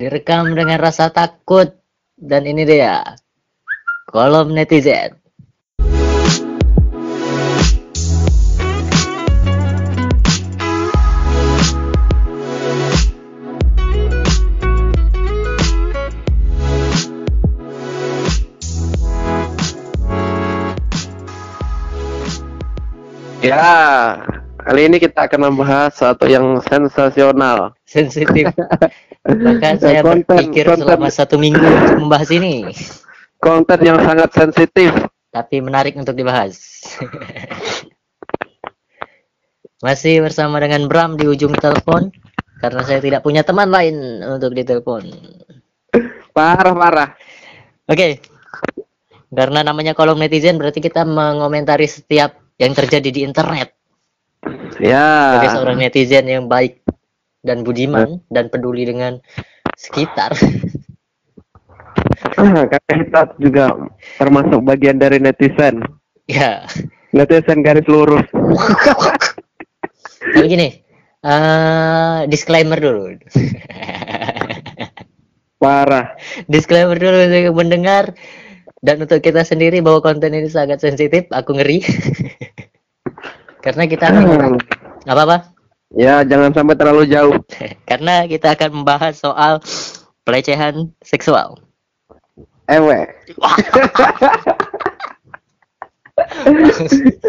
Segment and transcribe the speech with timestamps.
[0.00, 1.76] direkam dengan rasa takut
[2.16, 3.04] dan ini dia
[4.08, 5.20] kolom netizen.
[23.40, 24.20] Ya,
[24.64, 27.72] kali ini kita akan membahas sesuatu yang sensasional.
[27.88, 28.52] Sensitif.
[29.20, 32.64] Bahkan saya Konten- berpikir konten- selama satu minggu untuk membahas ini.
[33.36, 34.92] Konten yang sangat sensitif.
[35.30, 36.56] Tapi menarik untuk dibahas.
[39.80, 42.12] Masih bersama dengan Bram di ujung telepon.
[42.60, 45.08] Karena saya tidak punya teman lain untuk ditelepon.
[46.36, 47.16] Parah-parah.
[47.88, 48.20] Oke.
[49.32, 53.72] Karena namanya kolom netizen berarti kita mengomentari setiap yang terjadi di internet.
[54.76, 55.40] Ya.
[55.40, 56.84] Sebagai seorang netizen yang baik
[57.40, 59.20] dan budiman dan peduli dengan
[59.76, 60.36] sekitar.
[62.36, 63.72] Karena kita juga
[64.16, 65.82] termasuk bagian dari netizen.
[66.28, 66.64] ya.
[67.10, 68.22] Netizen garis lurus.
[70.20, 70.68] Tapi gini,
[71.26, 73.18] eh disclaimer dulu.
[75.60, 76.16] Parah.
[76.48, 78.16] disclaimer dulu untuk mendengar
[78.80, 81.28] dan untuk kita sendiri bahwa konten ini sangat sensitif.
[81.34, 81.84] Aku ngeri.
[83.64, 84.56] Karena kita akan
[85.04, 85.36] apa apa?
[85.90, 87.34] Ya, jangan sampai terlalu jauh.
[87.90, 89.58] Karena kita akan membahas soal
[90.22, 91.58] pelecehan seksual.
[92.70, 93.10] Ewe.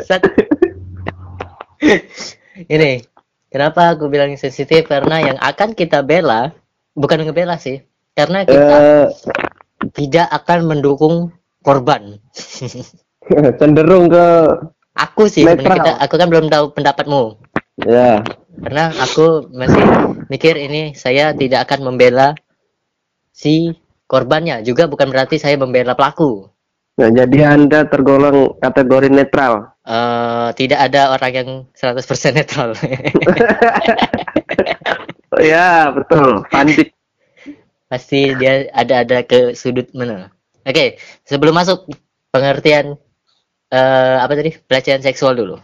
[0.06, 0.22] Set.
[2.70, 3.02] Ini
[3.50, 6.54] kenapa aku bilang sensitif karena yang akan kita bela
[6.94, 7.82] bukan ngebela sih,
[8.14, 9.08] karena kita Eh,
[9.98, 11.34] tidak akan mendukung
[11.66, 12.22] korban.
[13.60, 14.26] cenderung ke
[14.94, 17.40] Aku sih, sebenarnya kita, aku kan belum tahu pendapatmu.
[17.88, 18.20] ya.
[18.60, 19.84] Karena aku masih
[20.28, 22.36] mikir ini saya tidak akan membela
[23.32, 23.72] si
[24.12, 24.60] korbannya.
[24.68, 26.52] Juga bukan berarti saya membela pelaku.
[27.00, 29.72] Nah, jadi Anda tergolong kategori netral.
[29.82, 32.76] Eh, tidak ada orang yang 100% netral.
[35.52, 36.46] ya, betul.
[36.52, 36.92] Pandik.
[37.88, 40.30] Pasti dia ada-ada ke sudut mana.
[40.62, 41.90] Oke, sebelum masuk
[42.30, 43.00] pengertian
[43.72, 44.54] eh apa tadi?
[44.68, 45.58] Pelecehan seksual dulu.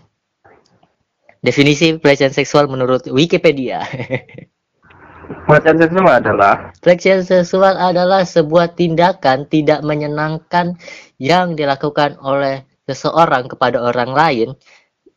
[1.41, 3.85] Definisi pelecehan seksual menurut Wikipedia.
[5.47, 10.79] Pelecehan seksual adalah Pelecehan seksual adalah sebuah tindakan tidak menyenangkan
[11.19, 14.47] yang dilakukan oleh seseorang kepada orang lain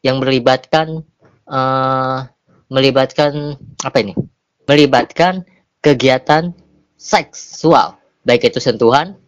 [0.02, 1.06] yang melibatkan
[1.46, 2.18] eh,
[2.70, 4.14] melibatkan apa ini?
[4.66, 5.46] Melibatkan
[5.82, 6.54] kegiatan
[6.98, 9.18] seksual, baik itu sentuhan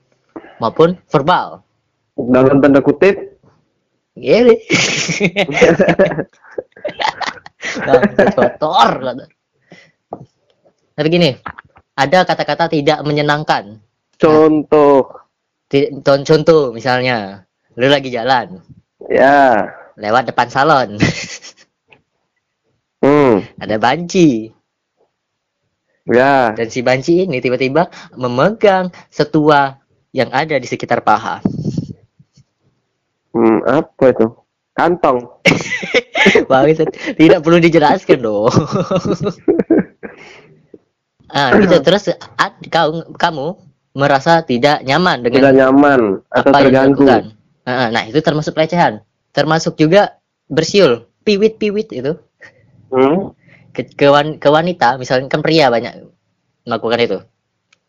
[0.58, 1.62] maupun verbal.
[2.14, 3.32] dalam tanda kutip
[4.12, 4.52] Gini.
[8.36, 8.90] Kotor.
[9.00, 9.24] kata.
[10.92, 11.30] Tapi gini,
[11.96, 13.80] ada kata-kata tidak menyenangkan.
[14.20, 15.08] contoh
[16.04, 18.60] ton- Contoh misalnya, lu lagi jalan
[19.10, 19.66] ya
[19.98, 20.94] lewat depan salon,
[23.02, 24.52] hmm ada banci
[26.06, 29.74] ya dan si banci ini tiba-tiba memegang setua
[30.12, 31.40] yang ada di sekitar paha.
[33.32, 34.26] hmm, apa itu
[34.76, 35.18] kantong
[36.50, 36.88] Bangsat,
[37.18, 38.48] tidak perlu dijelaskan dong.
[41.36, 43.46] ah, gitu terus ad- kau kamu
[43.92, 46.00] merasa tidak nyaman dengan tidak nyaman
[46.32, 47.24] atau apa yang terganggu dilakukan.
[47.62, 49.06] Ah, Nah, itu termasuk pelecehan.
[49.32, 50.18] Termasuk juga
[50.50, 52.12] bersiul, piwit-piwit itu
[52.92, 53.32] hmm?
[53.72, 56.04] ke, ke, wan- ke wanita, misalnya kan pria banyak
[56.66, 57.18] melakukan itu.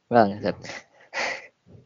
[0.07, 0.39] Bang,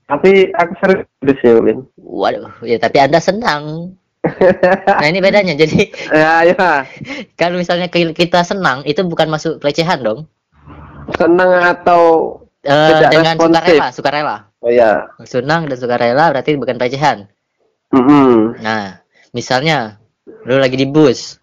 [0.08, 3.96] tapi aku sering disiulin waduh, ya tapi Anda senang.
[5.00, 5.54] Nah, ini bedanya.
[5.54, 6.84] Jadi, ya ya
[7.36, 10.26] kalau misalnya ki- kita senang, itu bukan masuk pelecehan dong.
[11.16, 12.36] senang atau
[12.68, 13.80] Eh, Tidak dengan responsif.
[13.80, 14.36] sukarela, sukarela.
[14.60, 17.32] oh ya Senang dan sukarela berarti bukan pelecehan.
[17.96, 19.00] hmm Nah,
[19.32, 19.96] misalnya
[20.44, 21.40] lu lagi di bus.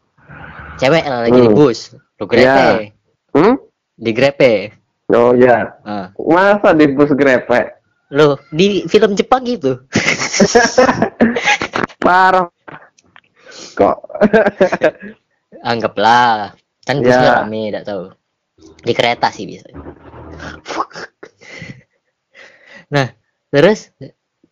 [0.77, 1.49] Cewek lagi di Hmm.
[1.49, 2.93] bus, lu grepe,
[3.33, 3.57] hmm?
[3.97, 4.77] di grepe.
[5.09, 7.73] oh ya Nah, masa di bus grepe
[8.13, 9.81] Loh, di film Jepang gitu.
[12.05, 12.53] parah
[13.75, 13.99] kok
[15.63, 16.53] Anggaplah.
[16.85, 17.07] Kan Ya.
[17.09, 18.05] busnya rame, tidak tahu.
[18.85, 19.81] Di kereta sih biasanya.
[22.93, 23.09] nah,
[23.49, 23.95] terus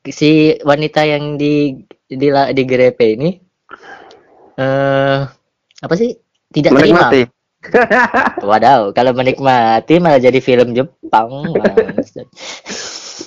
[0.08, 3.30] si wanita yang di di, di grepe ini
[4.56, 5.20] eh
[5.82, 6.16] apa sih?
[6.52, 7.08] Tidak terima.
[7.08, 7.22] menikmati
[8.48, 11.30] Wadaw, kalau menikmati malah jadi film Jepang.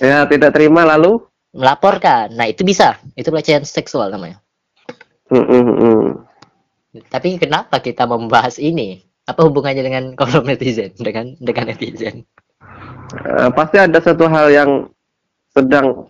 [0.02, 1.24] Ya tidak terima lalu
[1.56, 2.36] Melaporkan.
[2.36, 3.00] Nah, itu bisa.
[3.16, 4.44] Itu pelecehan seksual namanya.
[5.30, 6.06] Hmm, hmm, hmm.
[7.10, 9.02] Tapi kenapa kita membahas ini?
[9.26, 10.94] Apa hubungannya dengan kolom netizen?
[10.96, 12.24] Dengan dengan netizen?
[13.16, 14.72] Eh, pasti ada satu hal yang
[15.54, 16.10] sedang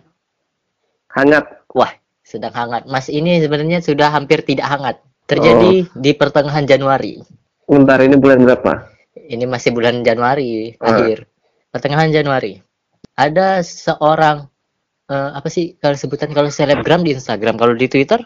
[1.12, 1.46] hangat.
[1.72, 1.92] Wah,
[2.24, 2.88] sedang hangat.
[2.88, 4.98] Mas ini sebenarnya sudah hampir tidak hangat.
[5.26, 7.18] Terjadi di pertengahan Januari.
[7.66, 8.94] Bentar, ini bulan berapa?
[9.18, 11.02] Ini masih bulan Januari Ah.
[11.02, 11.26] akhir.
[11.74, 12.62] Pertengahan Januari.
[13.18, 14.46] Ada seorang
[15.10, 18.22] eh, apa sih kalau sebutan kalau selebgram di Instagram, kalau di Twitter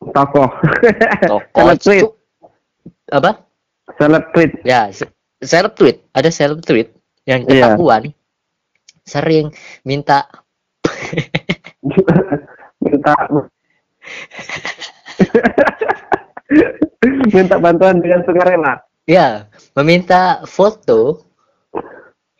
[0.00, 0.48] Toko
[1.54, 2.04] Seleb tweet.
[3.12, 3.44] apa?
[4.00, 4.52] Seleb tweet.
[4.64, 6.00] Ya, se- seleb tweet.
[6.16, 6.88] Ada seleb tweet
[7.28, 7.76] yang Iya.
[7.76, 8.16] ketahuan
[9.04, 9.52] sering
[9.84, 10.24] minta
[12.84, 13.12] minta
[17.34, 18.80] minta bantuan dengan sukarela.
[19.04, 21.26] ya, meminta foto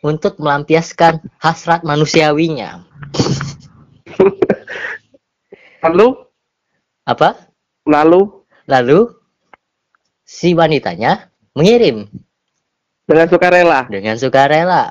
[0.01, 2.81] untuk melampiaskan hasrat manusiawinya.
[5.81, 6.07] Lalu,
[7.01, 7.33] Apa?
[7.85, 8.45] Lalu?
[8.69, 9.09] Lalu
[10.25, 12.07] si wanitanya mengirim.
[13.03, 14.83] Dengan sukarela, dengan sukarela,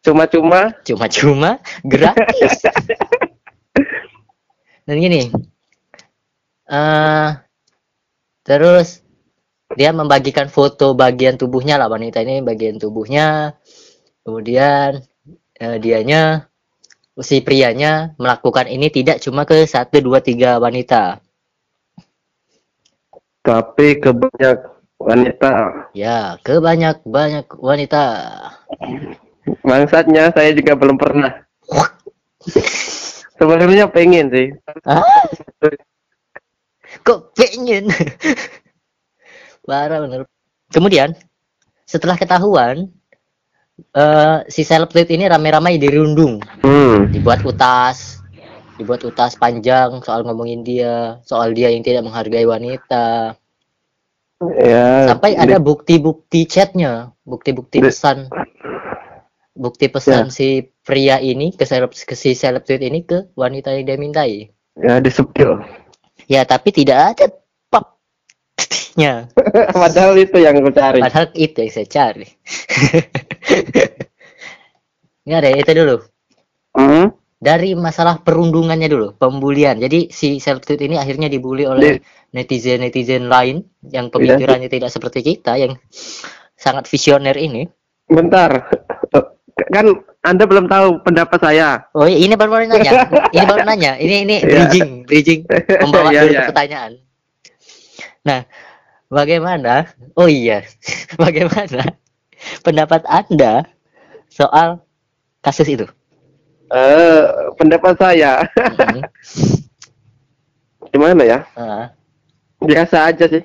[0.00, 0.72] cuma-cuma?
[0.80, 2.64] Cuma-cuma gratis.
[4.86, 5.28] Dan gini,
[6.70, 7.28] eh
[8.46, 9.02] terus
[9.74, 13.58] dia membagikan foto bagian tubuhnya lah wanita ini bagian tubuhnya,
[14.22, 15.02] kemudian
[15.58, 16.46] eh, dianya
[17.18, 21.18] si prianya melakukan ini tidak cuma ke satu dua tiga wanita,
[23.46, 24.58] tapi ke banyak
[24.98, 25.52] wanita.
[25.94, 26.98] ya ke banyak
[27.54, 28.04] wanita.
[29.62, 31.46] Bangsatnya saya juga belum pernah.
[33.38, 34.48] Sebenarnya pengen sih.
[34.82, 35.04] Ah?
[37.06, 37.86] Kok pengen?
[39.62, 40.26] Parah bener.
[40.74, 41.14] Kemudian
[41.86, 42.90] setelah ketahuan
[43.94, 47.12] eh si seleb tweet ini rame-ramai dirundung, Hmm.
[47.12, 48.24] dibuat utas,
[48.76, 53.40] dibuat utas panjang soal ngomongin dia, soal dia yang tidak menghargai wanita.
[54.40, 55.08] Ya.
[55.08, 58.28] Sampai ada bukti-bukti chatnya, bukti-bukti Di- pesan,
[59.56, 63.88] bukti pesan si pria ini ke seleb ke si seleb tweet ini ke wanita yang
[63.88, 64.52] dia mintai.
[64.76, 65.64] ya disepil.
[66.28, 67.32] Ya, tapi tidak ada
[67.72, 69.32] pop-nya.
[69.72, 71.00] Padahal itu yang aku cari.
[71.00, 72.28] Padahal itu yang saya cari.
[75.24, 75.96] Nggak ada, itu dulu.
[76.76, 77.08] Hmm.
[77.36, 79.76] Dari masalah perundungannya dulu, pembulian.
[79.76, 82.00] Jadi si seleb tweet ini akhirnya dibully oleh
[82.32, 83.60] netizen-netizen lain
[83.92, 85.76] yang pemikirannya tidak seperti kita, yang
[86.56, 87.68] sangat visioner ini.
[88.08, 88.64] Bentar.
[89.72, 91.84] Kan Anda belum tahu pendapat saya.
[91.92, 93.04] Oh iya, ini baru baru nanya.
[93.36, 93.92] Ini baru nanya.
[94.00, 94.48] Ini ini Iya.
[94.48, 95.40] bridging, bridging
[95.86, 96.40] membawa Iya, dulu iya.
[96.40, 96.92] ke pertanyaan.
[98.26, 98.40] Nah,
[99.06, 99.74] bagaimana?
[100.18, 100.66] Oh iya,
[101.22, 101.94] bagaimana
[102.66, 103.64] pendapat Anda
[104.32, 104.82] soal
[105.40, 105.86] kasus itu?
[106.66, 107.22] Eh,
[107.54, 109.00] pendapat saya Mhm.
[110.92, 111.38] gimana ya?
[111.54, 111.92] Ah,
[112.58, 113.44] Biasa aja sih.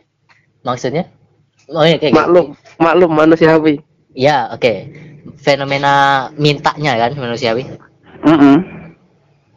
[0.62, 1.06] maksudnya?
[1.70, 2.20] Oh iya, kayak gitu.
[2.20, 2.46] Maklum,
[2.78, 3.82] maklum manusiawi.
[4.12, 4.90] Ya, oke.
[5.38, 7.66] Fenomena mintanya kan manusiawi.
[8.22, 8.58] Mm-mm.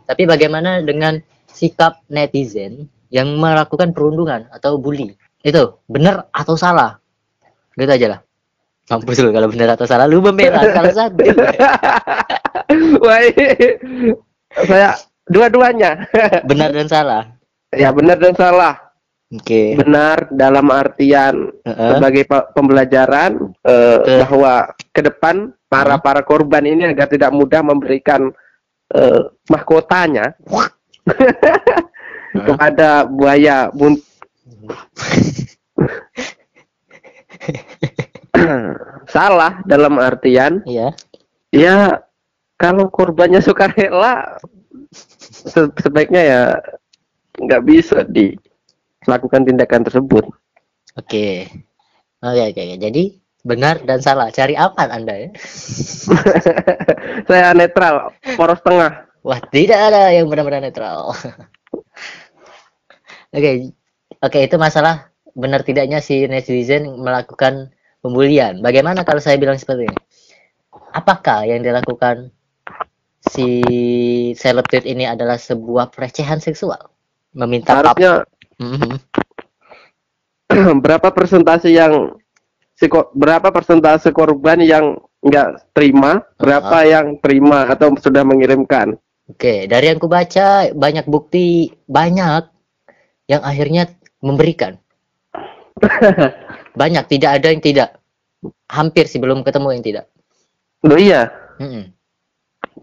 [0.04, 5.16] Tapi bagaimana dengan sikap netizen yang melakukan perundungan atau bully?
[5.40, 7.00] Itu benar atau salah?
[7.74, 8.20] Gitu aja lah.
[8.84, 11.24] Mampus lu kalau benar atau salah lu membela salah satu.
[13.04, 13.20] Wah,
[14.68, 14.88] saya
[15.24, 16.04] dua-duanya.
[16.50, 17.22] Benar dan salah.
[17.74, 18.76] ya benar dan salah.
[19.32, 19.74] Oke.
[19.74, 21.90] Benar dalam artian Heeh.
[21.96, 24.54] sebagai pe- pembelajaran eh, Ke- bahwa
[24.94, 25.36] ke depan
[25.66, 28.30] para para korban ini agar tidak mudah memberikan
[28.94, 29.20] eh,
[29.50, 30.36] mahkotanya
[32.46, 33.98] kepada buaya bun
[39.14, 40.92] salah dalam artian Iya.
[41.54, 42.02] ya
[42.58, 44.38] kalau korbannya sukarela
[44.92, 46.42] se- sebaiknya ya
[47.38, 50.24] nggak bisa dilakukan tindakan tersebut
[50.94, 51.50] Oke.
[52.22, 52.76] Oke, oke, oke.
[52.78, 53.02] Jadi
[53.42, 54.30] benar dan salah.
[54.30, 55.28] Cari aman Anda ya.
[57.28, 61.16] saya netral poros tengah Wah, tidak ada yang benar-benar netral.
[63.36, 63.72] Oke.
[64.20, 67.74] Oke, itu masalah benar tidaknya si netizen melakukan
[68.04, 68.60] pembulian.
[68.60, 69.98] Bagaimana kalau saya bilang seperti ini?
[70.92, 72.28] Apakah yang dilakukan
[73.24, 73.64] si
[74.36, 76.92] seleb tweet ini adalah sebuah pelecehan seksual?
[77.32, 79.02] Meminta harusnya Mhm.
[80.84, 82.14] berapa persentase yang
[83.16, 84.94] berapa persentase korban yang
[85.24, 88.94] nggak terima berapa yang terima atau sudah mengirimkan
[89.24, 92.44] Oke, dari yang kubaca banyak bukti banyak
[93.24, 93.88] yang akhirnya
[94.20, 94.76] memberikan.
[96.74, 97.96] Banyak, tidak ada yang tidak.
[98.68, 100.04] Hampir sih belum ketemu yang tidak.
[100.84, 101.32] Loh iya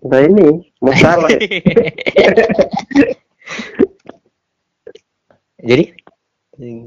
[0.01, 1.29] nah ini masalah
[5.61, 5.93] Jadi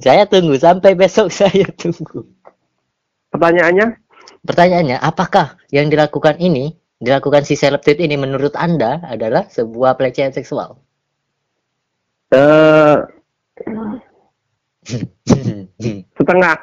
[0.02, 2.26] saya tunggu sampai besok saya tunggu.
[3.30, 4.02] pertanyaannya
[4.44, 10.36] Pertanyaannya, apakah yang dilakukan ini dilakukan si seleb tweet ini menurut Anda adalah sebuah pelecehan
[10.36, 10.76] seksual?
[12.28, 12.98] Eh,
[16.18, 16.56] setengah.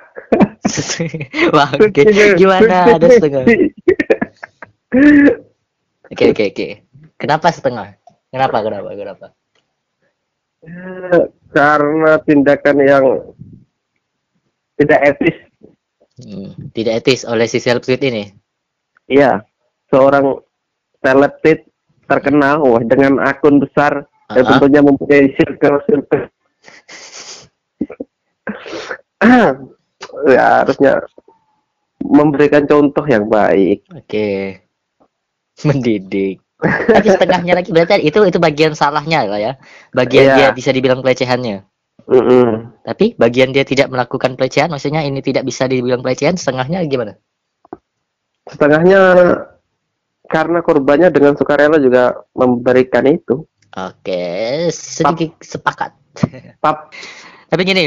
[1.56, 2.01] Wah, oke.
[2.38, 3.44] Gimana ada setengah?
[6.12, 6.68] Oke, oke, oke.
[7.18, 7.96] Kenapa setengah?
[8.32, 9.25] Kenapa, kenapa, kenapa?
[10.62, 13.06] Eh, Karena tindakan yang
[14.80, 15.38] tidak etis.
[16.22, 18.30] Hmm, tidak etis oleh si seleb tweet ini.
[19.10, 19.41] Iya,
[19.89, 20.38] seorang
[21.01, 21.65] selebtit
[22.06, 24.50] terkenal wah dengan akun besar dan Ah.
[24.56, 26.30] tentunya mempunyai circle-circle.
[30.28, 31.01] ya harusnya
[32.01, 33.86] memberikan contoh yang baik.
[33.94, 34.62] Oke.
[35.68, 36.42] Mendidik.
[36.62, 39.54] Tapi setengahnya lagi berarti itu itu bagian salahnya lah ya.
[39.98, 40.36] Bagian Iya.
[40.38, 41.66] dia bisa dibilang pelecehannya.
[42.06, 42.82] Mm-mm.
[42.86, 47.18] Tapi bagian dia tidak melakukan pelecehan, maksudnya ini tidak bisa dibilang pelecehan, setengahnya gimana?
[48.50, 49.01] Setengahnya
[50.28, 53.46] karena korbannya dengan sukarela juga memberikan itu.
[53.72, 55.96] Oke, sedikit sepakat.
[56.63, 56.92] Pap,
[57.48, 57.86] Tapi gini,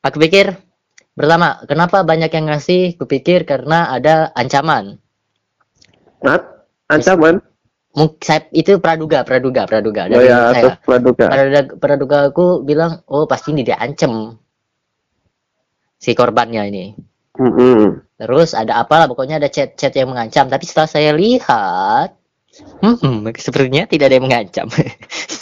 [0.00, 0.56] aku pikir
[1.16, 2.94] pertama, kenapa banyak yang ngasih?
[3.00, 5.00] Kupikir karena ada ancaman.
[6.22, 7.40] Nat, ancaman.
[7.96, 10.76] Mungkin saya itu praduga, praduga, praduga Oh dari ya, saya.
[10.84, 11.26] praduga.
[11.32, 14.36] Praduga, praduga aku bilang, oh pasti ini dia ancam
[15.96, 16.84] si korbannya ini.
[17.40, 18.04] Mm-mm.
[18.20, 20.48] Terus ada apa lah, pokoknya ada chat-chat yang mengancam.
[20.48, 22.16] Tapi setelah saya lihat,
[22.84, 24.66] hmm, sepertinya tidak ada yang mengancam.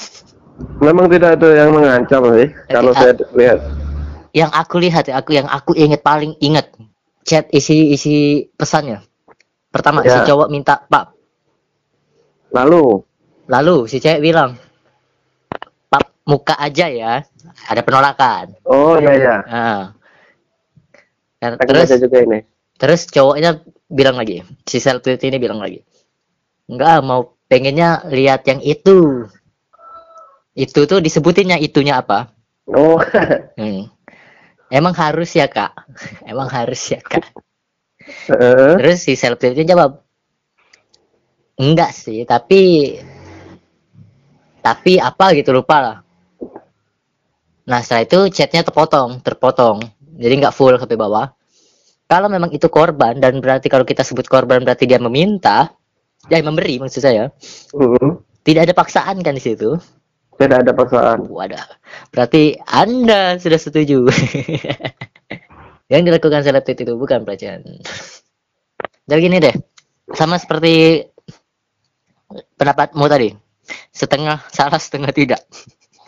[0.85, 2.49] Memang tidak ada yang mengancam sih.
[2.71, 3.59] Kalau saya lihat.
[4.35, 6.75] Yang aku lihat, ya, aku yang aku ingat paling ingat
[7.23, 8.15] chat isi isi
[8.59, 9.01] pesannya.
[9.71, 10.27] Pertama si Ya.
[10.27, 11.15] cowok minta Pak,
[12.55, 13.03] Lalu,
[13.51, 14.55] lalu si cewek bilang,
[15.91, 17.23] Pak muka aja ya.
[17.71, 18.55] Ada penolakan.
[18.67, 19.37] oh iya ya.
[19.47, 19.83] Nah.
[21.39, 22.39] Dan terus juga ini.
[22.75, 25.79] Terus cowoknya bilang lagi, si selfie ini bilang lagi,
[26.67, 29.27] enggak mau pengennya lihat yang itu.
[30.55, 32.31] Itu tuh disebutinnya itunya apa?
[32.71, 32.97] Oh,
[33.59, 33.91] Hmm.
[34.75, 35.71] Emang harus ya kak?
[36.31, 37.31] Emang harus ya kak?
[38.05, 38.75] heeh.
[38.83, 40.03] Terus si itu jawab,
[41.57, 42.95] enggak sih, tapi
[44.65, 45.97] tapi apa gitu lupa lah.
[47.65, 49.79] Nah setelah itu chatnya terpotong, terpotong,
[50.21, 51.33] jadi nggak full sampai bawah.
[52.05, 55.73] Kalau memang itu korban dan berarti kalau kita sebut korban berarti dia meminta,
[56.29, 57.33] ya memberi maksud saya,
[57.73, 58.21] Mm.
[58.45, 59.81] tidak ada paksaan kan di situ.
[60.35, 61.31] Tidak ada paksaan.
[61.31, 61.65] Wadah,
[62.11, 64.09] berarti anda sudah setuju.
[65.93, 67.63] Yang dilakukan selebtit itu bukan pelecehan.
[69.05, 69.55] Jadi gini deh,
[70.17, 71.05] sama seperti
[72.57, 73.31] pendapatmu tadi,
[73.93, 75.45] setengah salah setengah tidak.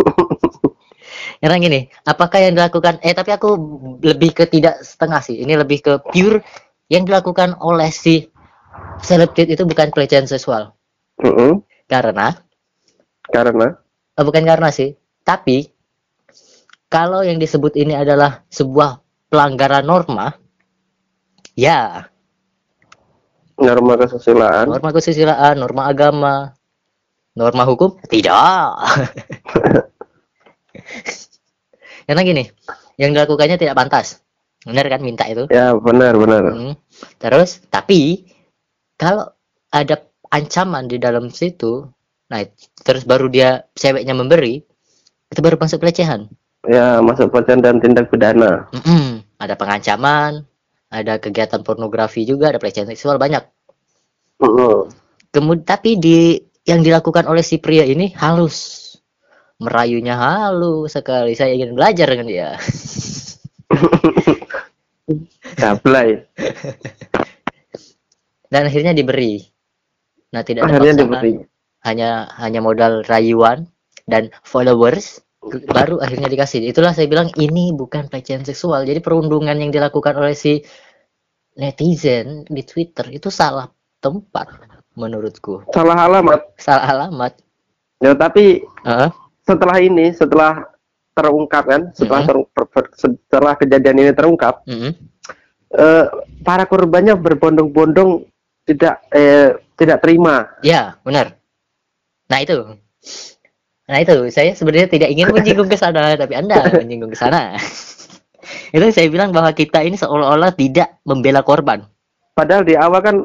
[1.45, 2.97] Yang gini, apakah yang dilakukan?
[3.05, 3.53] Eh tapi aku
[4.01, 5.45] lebih ke tidak setengah sih.
[5.45, 6.41] Ini lebih ke pure
[6.89, 8.25] yang dilakukan oleh si
[9.05, 10.73] selebtit itu bukan pelecehan seksual.
[11.21, 11.61] Mm-mm.
[11.85, 12.33] Karena
[13.29, 13.86] Karena
[14.17, 14.97] Eh, bukan karena sih,
[15.29, 15.69] tapi
[16.89, 20.33] kalau yang disebut ini adalah sebuah pelanggaran norma,
[21.53, 22.09] ya
[23.61, 24.73] norma kesusilaan.
[24.73, 26.57] norma kesusilaan, norma agama,
[27.37, 28.73] norma hukum, tidak.
[32.09, 32.49] Karena gini,
[32.97, 34.25] yang dilakukannya tidak pantas,
[34.65, 35.45] benar kan minta itu.
[35.53, 36.43] Ya benar benar.
[36.57, 36.75] Hmm.
[37.21, 38.33] Terus, tapi
[38.97, 39.29] kalau
[39.69, 41.85] ada ancaman di dalam situ,
[42.27, 42.43] nah
[42.83, 44.63] terus baru dia ceweknya memberi,
[45.31, 46.31] itu baru masuk pelecehan.
[46.67, 48.67] Ya masuk pelecehan dan tindak pidana.
[48.75, 49.23] Mm-mm.
[49.39, 50.43] Ada pengancaman,
[50.91, 53.47] ada kegiatan pornografi juga, ada pelecehan seksual banyak.
[54.43, 54.91] Mm-mm.
[55.31, 58.83] Kemudian tapi di yang dilakukan oleh si pria ini halus,
[59.63, 61.39] merayunya halus sekali.
[61.39, 62.51] Saya ingin belajar dengan dia.
[65.61, 66.27] Gablay.
[68.51, 69.39] Dan akhirnya diberi.
[70.35, 71.35] Nah tidak ada Akhirnya paksaan, diberi.
[71.87, 73.71] Hanya hanya modal rayuan
[74.11, 75.23] dan followers
[75.71, 76.67] baru akhirnya dikasih.
[76.67, 78.83] Itulah saya bilang ini bukan pelecehan seksual.
[78.83, 80.59] Jadi perundungan yang dilakukan oleh si
[81.57, 83.71] netizen di Twitter itu salah
[84.03, 84.51] tempat
[84.99, 85.65] menurutku.
[85.71, 86.41] Salah alamat.
[86.59, 87.33] Salah alamat.
[88.03, 89.11] Ya tapi Heeh.
[89.47, 90.67] setelah ini, setelah
[91.17, 94.93] terungkap kan, setelah terung- per- per- setelah kejadian ini terungkap, Mm-mm.
[95.73, 96.05] eh,
[96.45, 98.29] para korbannya berbondong-bondong
[98.69, 100.53] tidak eh, tidak terima.
[100.61, 101.36] Ya, benar.
[102.27, 102.59] Nah, itu.
[103.87, 104.17] Nah, itu.
[104.35, 107.55] Saya sebenarnya tidak ingin menyinggung ke sana, tapi Anda menyinggung ke sana.
[108.75, 111.87] itu saya bilang bahwa kita ini seolah-olah tidak membela korban.
[112.35, 113.17] Padahal di awal kan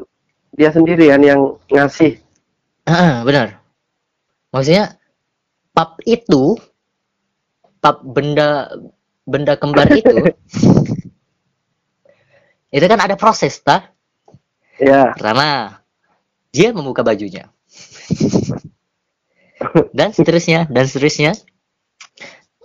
[0.54, 2.22] dia sendirian yang ngasih.
[2.86, 3.62] Ah, benar.
[4.54, 4.98] Maksudnya
[5.72, 6.60] pap itu
[7.80, 8.70] pap benda
[9.24, 10.36] benda kembar itu
[12.72, 13.92] itu kan ada proses, ta?
[14.80, 15.80] Ya, Pertama,
[16.56, 17.52] dia membuka bajunya
[19.92, 21.32] dan seterusnya dan seterusnya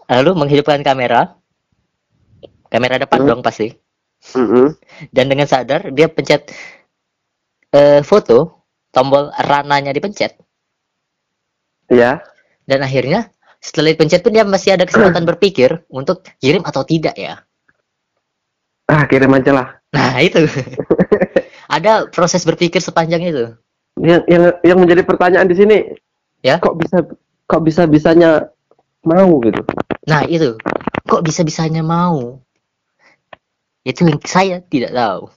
[0.08, 1.36] lalu menghidupkan kamera
[2.68, 3.28] kamera depan Hmm.
[3.28, 3.74] dong pasti
[4.34, 4.74] Mm-mm.
[5.12, 6.50] dan dengan sadar dia pencet
[7.72, 10.38] eh, foto tombol rananya dipencet
[11.86, 12.18] Ya.
[12.66, 13.30] dan akhirnya
[13.62, 17.42] setelah dipencet pun dia masih ada kesempatan berpikir untuk kirim atau tidak ya
[18.86, 19.68] Ah, kirim aja lah.
[19.90, 20.46] nah itu
[21.76, 23.44] ada proses berpikir sepanjang itu
[23.96, 25.76] Yang yang yang menjadi pertanyaan di sini,
[26.44, 26.58] Ya.
[26.62, 27.04] kok bisa
[27.46, 28.50] kok bisa bisanya
[29.06, 29.60] mau gitu?
[30.06, 30.58] nah itu
[31.06, 32.40] kok bisa bisanya mau
[33.86, 35.30] itu yang saya tidak tahu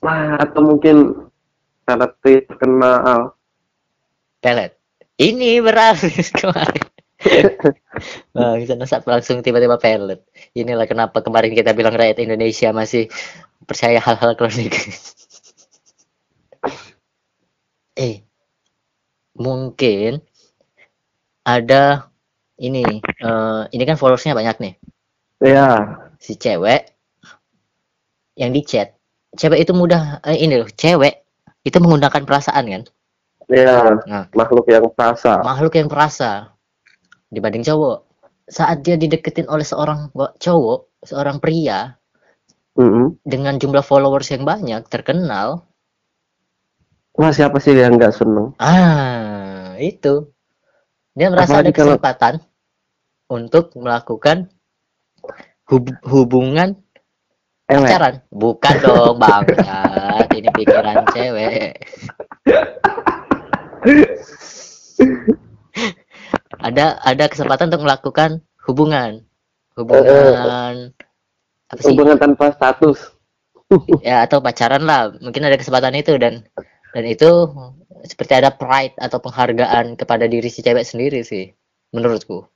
[0.00, 1.28] Wah, atau mungkin
[1.84, 3.36] karena terkenal.
[4.40, 4.72] pelet
[5.20, 6.90] ini beralih kemarin
[8.64, 10.24] bisa saat langsung tiba-tiba pelet.
[10.56, 13.12] Inilah kenapa kemarin kita bilang rakyat Indonesia masih
[13.68, 14.72] percaya hal-hal kronik.
[18.00, 18.24] eh,
[19.40, 20.20] mungkin
[21.42, 22.12] ada
[22.60, 24.74] ini, eh, ini kan followersnya banyak nih.
[25.40, 25.96] Ya.
[26.20, 26.92] Si cewek
[28.36, 28.92] yang di chat,
[29.34, 31.24] cewek itu mudah, eh, ini loh, cewek
[31.64, 32.82] itu menggunakan perasaan kan,
[33.50, 34.30] Ya, Nah.
[34.30, 35.42] makhluk yang perasa.
[35.42, 36.54] makhluk yang perasa
[37.32, 38.06] dibanding cowok.
[38.46, 41.96] Saat dia dideketin oleh seorang cowok, seorang pria
[42.78, 43.18] Mm-mm.
[43.26, 45.66] dengan jumlah followers yang banyak, terkenal,
[47.20, 48.56] Wah, siapa sih yang nggak seneng?
[48.56, 50.32] ah itu
[51.12, 52.34] dia merasa ada Apalagi kalau- kesempatan
[53.28, 54.36] untuk melakukan
[55.68, 56.80] hub- hubungan
[57.68, 58.24] pacaran.
[58.32, 60.26] Bukan dong, bangsat.
[60.32, 61.76] Ini pikiran cewek.
[66.60, 68.30] ada ada kesempatan untuk melakukan
[68.64, 69.24] hubungan
[69.74, 70.92] hubungan
[71.70, 73.16] apa sih Hubungan tanpa status.
[74.02, 76.42] ya atau pacaran lah mungkin ada kesempatan itu dan
[76.90, 77.30] dan itu
[78.04, 81.50] seperti ada pride atau penghargaan kepada diri si cewek sendiri sih
[81.94, 82.46] menurutku.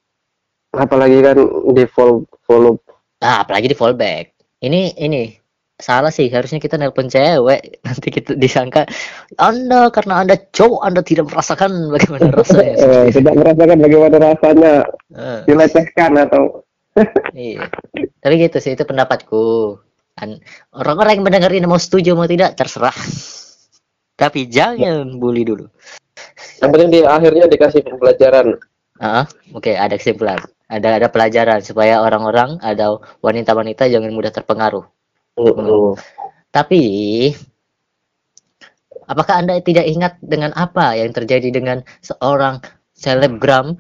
[0.75, 1.39] Apalagi kan
[1.71, 2.81] di follow follow
[3.23, 4.35] nah apalagi di fallback.
[4.65, 5.37] Ini ini
[5.79, 7.63] salah sih harusnya kita nelpon cewek.
[7.87, 8.89] Nanti kita disangka
[9.39, 14.75] anda karena anda cowok anda tidak merasakan bagaimana rasanya eh, tidak merasakan bagaimana rasanya.
[15.15, 16.65] Eh, dilecehkan atau
[17.35, 17.67] iya.
[18.23, 19.77] Tapi gitu sih itu pendapatku.
[20.15, 20.39] An-
[20.71, 22.95] orang-orang yang mendengar ini mau setuju mau tidak terserah
[24.15, 25.67] tapi jangan bully dulu
[26.63, 28.57] yang penting di akhirnya dikasih pembelajaran.
[29.03, 30.39] Ah, oke, ada kesimpulan.
[30.71, 34.87] Ada ada pelajaran supaya orang-orang ada wanita-wanita jangan mudah terpengaruh.
[35.37, 35.99] Mm-mm.
[36.55, 36.83] Tapi
[39.05, 42.63] apakah Anda tidak ingat dengan apa yang terjadi dengan seorang
[42.95, 43.77] selebgram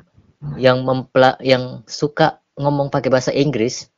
[0.61, 3.88] yang mempela yang suka ngomong pakai bahasa Inggris?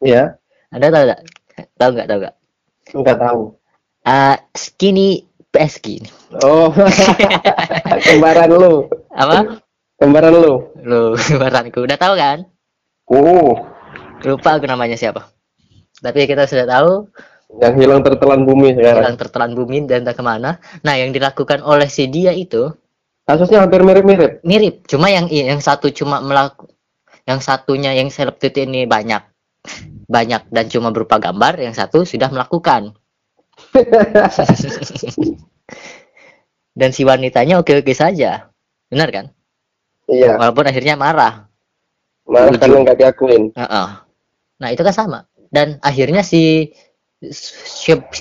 [0.00, 0.40] Ya,
[0.72, 1.20] Anda tahu nggak?
[1.76, 2.08] Tahu nggak?
[2.08, 2.36] Tahu nggak?
[2.90, 3.59] nggak tahu.
[4.02, 6.00] Ah, skinny pesky.
[6.40, 6.72] Oh,
[8.06, 9.60] kembaran lu, Apa?
[10.00, 10.54] kembaran lu.
[10.80, 11.02] Lu
[11.36, 12.46] baranku udah tahu kan?
[13.10, 13.58] Oh,
[14.22, 15.28] Lupa aku namanya siapa.
[16.00, 16.90] Tapi kita sudah tahu
[17.60, 19.02] yang hilang tertelan bumi sekarang.
[19.04, 20.62] hilang tertelan bumi dan entah ke mana.
[20.80, 22.70] Nah, yang dilakukan oleh si dia itu
[23.26, 24.42] Kasusnya hampir mirip-mirip.
[24.42, 26.66] mirip, cuma yang yang satu cuma melaku,
[27.30, 29.22] yang satunya yang selebtit ini banyak,
[30.10, 32.90] banyak dan cuma berupa gambar, yang satu sudah melakukan.
[36.78, 38.50] dan si wanitanya oke-oke saja,
[38.90, 39.26] benar kan?
[40.10, 41.46] Iya, Walaupun akhirnya marah.
[42.26, 42.58] Ujung.
[42.58, 43.50] karena nggak diakuin.
[43.54, 43.88] Heeh.
[44.60, 45.18] Nah, itu kan sama.
[45.50, 46.70] Dan akhirnya si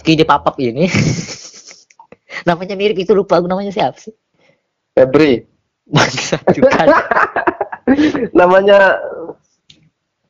[0.03, 0.91] di papap ini
[2.49, 4.11] namanya mirip itu lupa aku namanya siapa sih?
[4.97, 5.45] Febri,
[5.87, 6.83] Bangsa juga.
[8.39, 8.99] namanya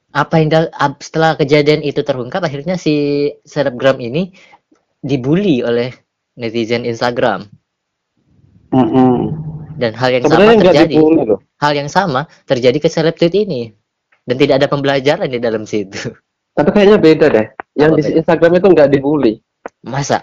[0.10, 0.50] Apa yang
[0.98, 4.34] setelah kejadian itu terungkap akhirnya si selebgram ini
[5.02, 5.92] dibully oleh
[6.36, 7.48] netizen Instagram
[8.70, 9.34] Mm-mm.
[9.80, 10.94] dan hal yang sebenarnya sama terjadi.
[10.96, 11.40] dibully loh.
[11.60, 13.74] Hal yang sama terjadi ke selebtit ini
[14.24, 16.14] dan tidak ada pembelajaran di dalam situ.
[16.54, 17.48] Tapi kayaknya beda deh.
[17.80, 18.18] Yang Apa di beda?
[18.20, 19.34] Instagram itu nggak dibully,
[19.84, 20.22] Masa?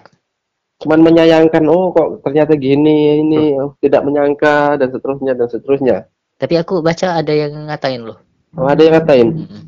[0.76, 1.64] cuman menyayangkan.
[1.72, 5.96] Oh, kok ternyata gini, ini oh, tidak menyangka dan seterusnya dan seterusnya.
[6.36, 8.20] Tapi aku baca ada yang ngatain loh.
[8.52, 9.28] Oh, ada yang ngatain.
[9.32, 9.62] Mm-mm.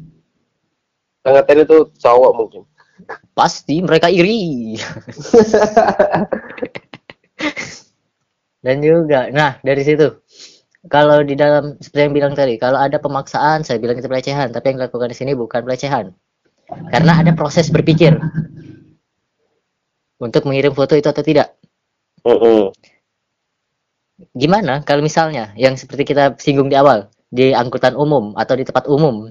[1.24, 2.62] Yang ngatain itu cowok mungkin.
[3.34, 4.74] Pasti mereka iri.
[8.64, 10.18] Dan juga, nah dari situ,
[10.90, 14.74] kalau di dalam seperti yang bilang tadi, kalau ada pemaksaan, saya bilang itu pelecehan, tapi
[14.74, 16.10] yang dilakukan di sini bukan pelecehan,
[16.90, 18.18] karena ada proses berpikir.
[20.18, 21.54] Untuk mengirim foto itu atau tidak.
[24.34, 28.90] Gimana kalau misalnya yang seperti kita singgung di awal di angkutan umum atau di tempat
[28.90, 29.30] umum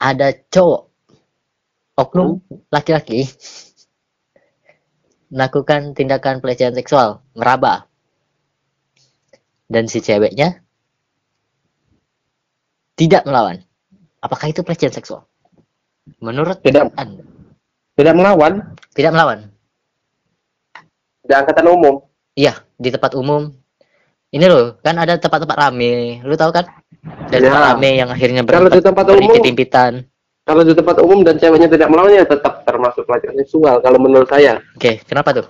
[0.00, 0.88] ada cowok
[1.96, 3.24] oknum laki-laki
[5.32, 7.90] melakukan tindakan pelecehan seksual, meraba.
[9.66, 10.62] Dan si ceweknya
[12.94, 13.58] tidak melawan.
[14.22, 15.26] Apakah itu pelecehan seksual?
[16.22, 16.94] Menurut Tidak.
[16.94, 17.26] Anda,
[17.98, 19.50] Tidak melawan tidak melawan.
[21.26, 22.06] di angkatan umum.
[22.38, 23.50] Iya, di tempat umum.
[24.30, 26.22] Ini loh, kan ada tempat-tempat rame.
[26.22, 26.70] Lu tahu kan?
[27.26, 27.50] Dan Ya.
[27.50, 29.42] tempat rame yang akhirnya Kalau di tempat umum-.
[30.46, 34.30] Kalau di tempat umum dan ceweknya tidak melawan ya tetap termasuk pelecehan seksual kalau menurut
[34.30, 34.62] saya.
[34.78, 35.46] Oke, kenapa tuh?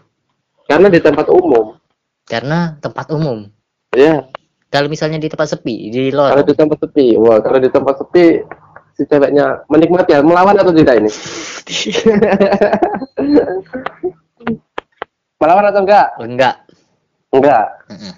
[0.65, 1.77] Karena di tempat umum.
[2.25, 3.45] Karena tempat umum.
[3.93, 4.25] Ya,
[4.67, 6.49] Kalau misalnya di tempat sepi, di kalau lorong.
[6.49, 7.07] di tempat sepi.
[7.17, 8.41] Wah, kalau di tempat sepi
[8.97, 11.11] si ceweknya menikmati ya, melawan atau tidak ini?
[15.41, 16.07] melawan atau enggak?
[16.19, 16.55] Enggak.
[17.31, 17.67] Enggak.
[17.93, 18.13] Mm-mm.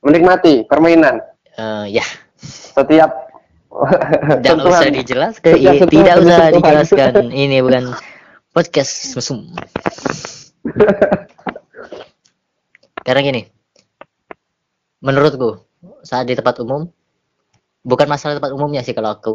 [0.00, 2.06] Menikmati permainan Eh, ya,
[2.40, 3.28] setiap
[4.42, 5.52] tidak usah dijelaskan.
[5.54, 6.52] Iya, sentuhan tidak usah sentuhan.
[6.58, 7.12] dijelaskan.
[7.46, 7.84] Ini bukan
[8.50, 9.38] podcast mesum.
[13.06, 13.42] Karena gini,
[15.00, 15.64] menurutku
[16.04, 16.90] saat di tempat umum,
[17.86, 19.34] bukan masalah tempat umumnya sih kalau aku.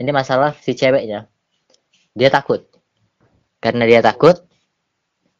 [0.00, 1.28] Ini masalah si ceweknya.
[2.16, 2.64] Dia takut.
[3.60, 4.40] Karena dia takut,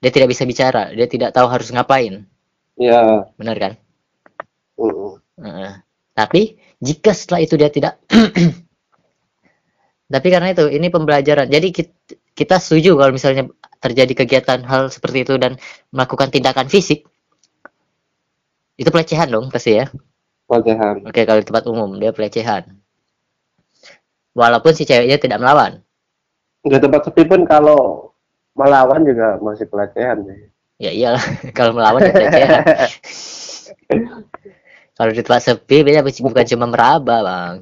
[0.01, 0.93] dia tidak bisa bicara.
[0.93, 2.29] Dia tidak tahu harus ngapain.
[2.77, 3.25] Ya.
[3.41, 3.73] Benar kan?
[4.77, 5.17] mm-mm.
[5.41, 5.86] Heeh.
[6.17, 8.01] Tapi jika setelah itu dia tidak
[10.07, 11.51] Tapi karena itu ini pembelajaran.
[11.51, 13.51] Jadi kita, kita setuju kalau misalnya
[13.83, 15.59] terjadi kegiatan hal seperti itu dan
[15.91, 17.11] melakukan tindakan fisik
[18.77, 19.89] itu pelecehan dong pasti ya.
[20.47, 21.03] Pelecehan.
[21.09, 22.77] Oke, kalau di tempat umum dia pelecehan.
[24.37, 25.81] Walaupun si ceweknya tidak melawan.
[26.61, 28.13] Di tempat sepi pun kalau
[28.53, 30.29] melawan juga masih pelecehan.
[30.77, 31.25] Ya iyalah,
[31.57, 32.63] kalau melawan ya pelecehan.
[34.97, 37.61] kalau di tempat sepi beda bukan cuma meraba, Bang.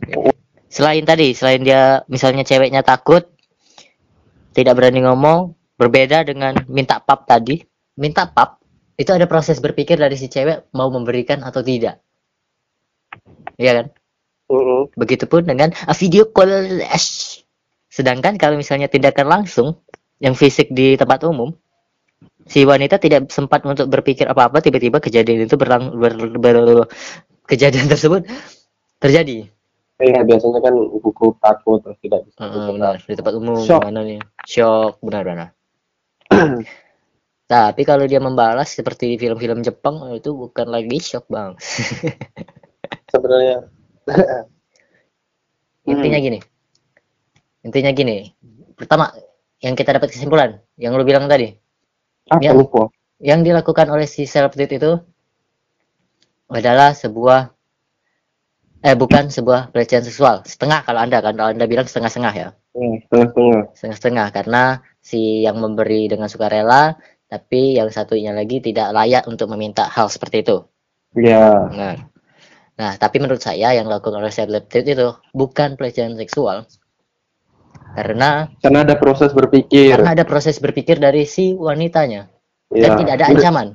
[0.70, 3.26] Selain tadi, selain dia misalnya ceweknya takut
[4.54, 7.58] tidak berani ngomong, berbeda dengan minta pap tadi.
[7.98, 8.62] Minta pap
[8.94, 11.98] itu ada proses berpikir dari si cewek mau memberikan atau tidak.
[13.58, 13.86] Iya kan?
[14.94, 16.82] Begitupun dengan a video call.
[17.90, 19.82] Sedangkan kalau misalnya tindakan langsung
[20.22, 21.50] yang fisik di tempat umum,
[22.44, 26.88] si wanita tidak sempat untuk berpikir apa-apa, tiba-tiba kejadian itu berlang ber, ber-
[27.48, 28.24] kejadian tersebut
[29.00, 29.48] terjadi.
[29.94, 32.38] Iya, biasanya kan gugup takut terus tidak bisa.
[32.42, 33.86] Heeh, benar di tempat umum Shock.
[33.86, 34.20] gimana nih?
[34.42, 35.48] Shock benar-benar.
[37.54, 41.54] Tapi kalau dia membalas seperti di film-film Jepang itu bukan lagi shock bang.
[43.12, 43.68] Sebenarnya
[45.84, 46.40] Intinya gini.
[47.64, 48.32] Intinya gini.
[48.74, 49.12] Pertama,
[49.60, 51.52] yang kita dapat kesimpulan, yang lu bilang tadi,
[52.30, 52.52] apa Ya.
[52.52, 52.88] lupa?
[53.22, 54.92] yang dilakukan oleh si tweet itu
[56.50, 57.50] adalah sebuah
[58.84, 62.98] eh bukan sebuah pelecehan seksual setengah kalau anda kan kalau anda bilang setengah-setengah ya Hmm,
[63.06, 63.62] setengah-setengah.
[63.78, 64.62] setengah-setengah karena
[65.00, 66.98] si yang memberi dengan sukarela
[67.30, 70.56] tapi yang satunya lagi tidak layak untuk meminta hal seperti itu
[71.14, 71.96] Ya, Benar.
[72.74, 74.34] Nah, tapi menurut saya yang dilakukan oleh
[74.66, 76.66] tweet itu bukan pelecehan seksual.
[77.94, 79.94] Karena karena ada proses berpikir.
[79.94, 82.26] karena ada proses berpikir dari si wanitanya
[82.74, 82.90] ya.
[82.90, 83.66] dan tidak ada ancaman.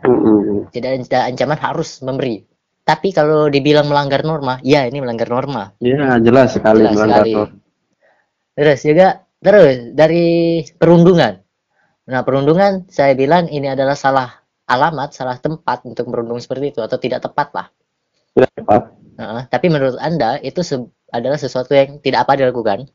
[0.00, 0.72] Mm-mm.
[0.72, 2.40] Tidak ada ancaman harus memberi.
[2.88, 5.76] Tapi kalau dibilang melanggar norma, ya ini melanggar norma.
[5.78, 7.32] Ya, jelas sekali Jelas melanggar sekali.
[7.36, 7.56] norma.
[8.56, 9.08] Terus juga
[9.40, 10.26] terus dari
[10.74, 11.32] perundungan.
[12.10, 16.96] Nah, perundungan saya bilang ini adalah salah alamat, salah tempat untuk merundung seperti itu atau
[16.98, 17.66] tidak tepat lah.
[18.34, 18.82] Tidak tepat.
[19.20, 22.88] Nah, tapi menurut Anda itu se- adalah sesuatu yang tidak apa dilakukan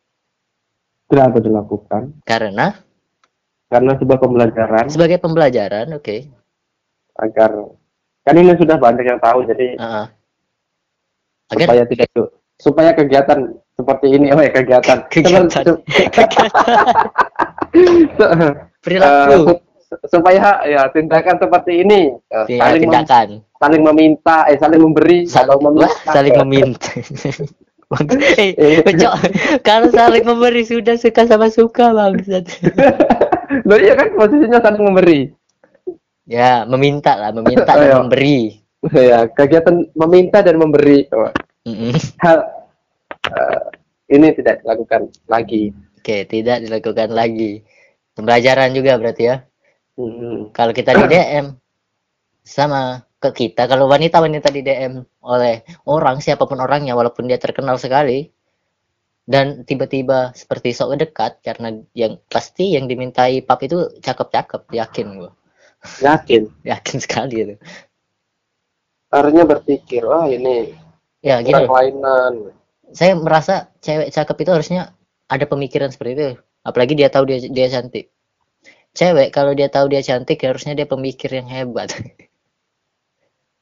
[1.06, 2.02] Kenapa dilakukan?
[2.24, 2.74] karena
[3.66, 6.30] Karena sebuah pembelajaran sebagai pembelajaran, oke.
[7.16, 7.50] agar
[8.22, 10.06] kan ini sudah banyak yang tahu jadi Heeh.
[11.48, 12.08] Agar supaya tidak
[12.58, 13.40] supaya kegiatan
[13.74, 15.64] seperti ini oh ya kegiatan Kegiatan.
[15.86, 16.50] Seperti-
[18.84, 19.64] perilaku sup-
[20.10, 25.20] supaya ya tindakan seperti ini eh, Tidak, saling mem- tindakan saling meminta eh saling memberi
[25.26, 26.90] wah, saling meminta.
[28.40, 28.82] eh, Eh.
[28.84, 29.16] Cok,
[29.64, 32.46] kalau saling memberi sudah suka sama suka bangsat.
[33.68, 35.32] Loh iya kan posisinya saling memberi
[36.28, 37.98] ya, meminta lah, meminta Oh, dan iya.
[38.02, 38.40] memberi.
[38.94, 41.30] ya kegiatan meminta dan memberi Oh,
[42.22, 42.38] hal
[43.34, 43.62] eh,
[44.14, 45.74] ini tidak dilakukan lagi
[46.06, 47.66] Oke, tidak dilakukan lagi.
[48.14, 49.42] Pembelajaran juga berarti ya.
[49.98, 50.54] Hmm.
[50.54, 51.58] Kalau kita di DM
[52.46, 54.94] sama ke kita, kalau wanita-wanita di DM
[55.34, 55.56] oleh
[55.96, 58.20] orang siapa pun orangnya walaupun dia terkenal sekali
[59.34, 65.32] dan tiba-tiba seperti sok dekat karena yang pasti yang dimintai pap itu cakep-cakep, yakin gua.
[66.00, 67.56] yakin Yakin sekali itu.
[69.16, 70.58] harusnya berpikir wah ini
[71.26, 71.72] Ya, gini loh.
[71.72, 72.34] kelainan
[73.00, 73.54] Saya merasa
[73.86, 74.82] cewek cakep itu harusnya
[75.34, 76.28] ada pemikiran seperti itu.
[76.68, 78.06] Apalagi dia tahu dia dia cantik.
[79.00, 81.90] cewek kalau dia tahu dia cantik harusnya dia pemikir yang hebat.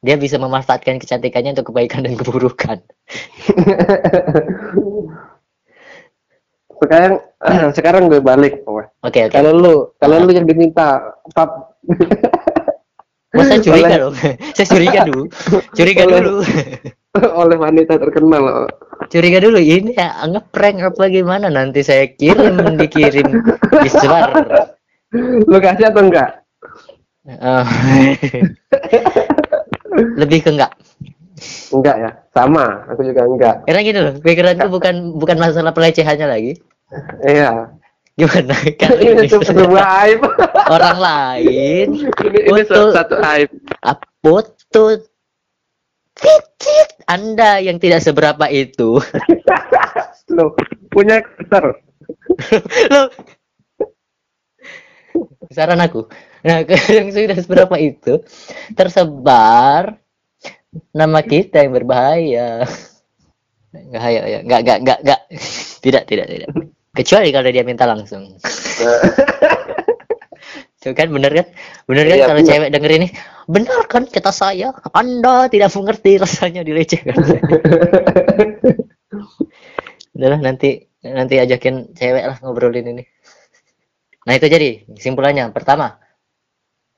[0.03, 2.77] dia bisa memanfaatkan kecantikannya untuk kebaikan dan keburukan.
[6.83, 7.13] sekarang
[7.77, 9.31] sekarang gue balik Oke, oke.
[9.31, 10.99] kalau lu kalau lu yang diminta
[11.31, 11.79] pap
[13.33, 14.15] Masa curiga oleh- dong.
[14.55, 15.23] Saya curiga dulu.
[15.73, 16.39] Curiga Oleh- dulu.
[17.13, 18.67] oleh wanita terkenal
[19.07, 23.37] Curiga dulu ini ya ngeprank apa gimana nanti saya kirim dikirim
[23.81, 24.33] disebar.
[25.45, 26.29] lu kasih atau enggak
[27.23, 27.63] Eh,
[30.15, 30.71] lebih ke enggak.
[31.73, 36.53] enggak ya sama aku juga enggak Karena gini loh, pikiranku bukan bukan masalah pelecehannya lagi.
[37.25, 37.73] iya
[38.13, 38.53] Gimana?
[38.79, 40.21] Kan ini tuh sebuah aib
[40.77, 43.49] orang lain ini, ini Untuk- satu aib
[44.21, 44.83] foto
[46.13, 49.01] cicit Anda yang tidak seberapa itu.
[50.37, 50.53] lo
[50.93, 51.81] punya karakter
[52.89, 53.09] Loh.
[55.53, 56.09] Saran aku.
[56.43, 58.23] Nah, yang sudah seberapa itu
[58.73, 60.01] tersebar
[60.93, 62.65] nama kita yang berbahaya.
[63.73, 64.37] Enggak, ayo, ayo.
[64.45, 65.19] Enggak, enggak, enggak, enggak.
[65.83, 66.49] Tidak, tidak, tidak.
[66.95, 68.23] Kecuali kalau dia minta langsung.
[70.83, 71.47] Tuh kan bener kan?
[71.87, 72.51] Bener kan Iya, kalau bener.
[72.55, 73.07] cewek denger ini,
[73.47, 77.15] benar kan kata saya, Anda tidak mengerti rasanya dilecehkan.
[80.15, 83.03] Udahlah nanti nanti ajakin cewek lah ngobrolin ini.
[84.27, 85.55] Nah itu jadi kesimpulannya.
[85.55, 85.95] Pertama,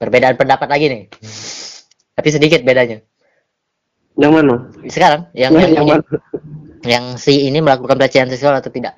[0.01, 1.03] perbedaan pendapat lagi nih.
[2.17, 3.05] Tapi sedikit bedanya.
[4.15, 4.55] Yang mana
[4.87, 6.03] Sekarang yang yang, yang, yang ini, mana
[6.85, 8.93] yang si ini melakukan pelecehan seksual atau tidak.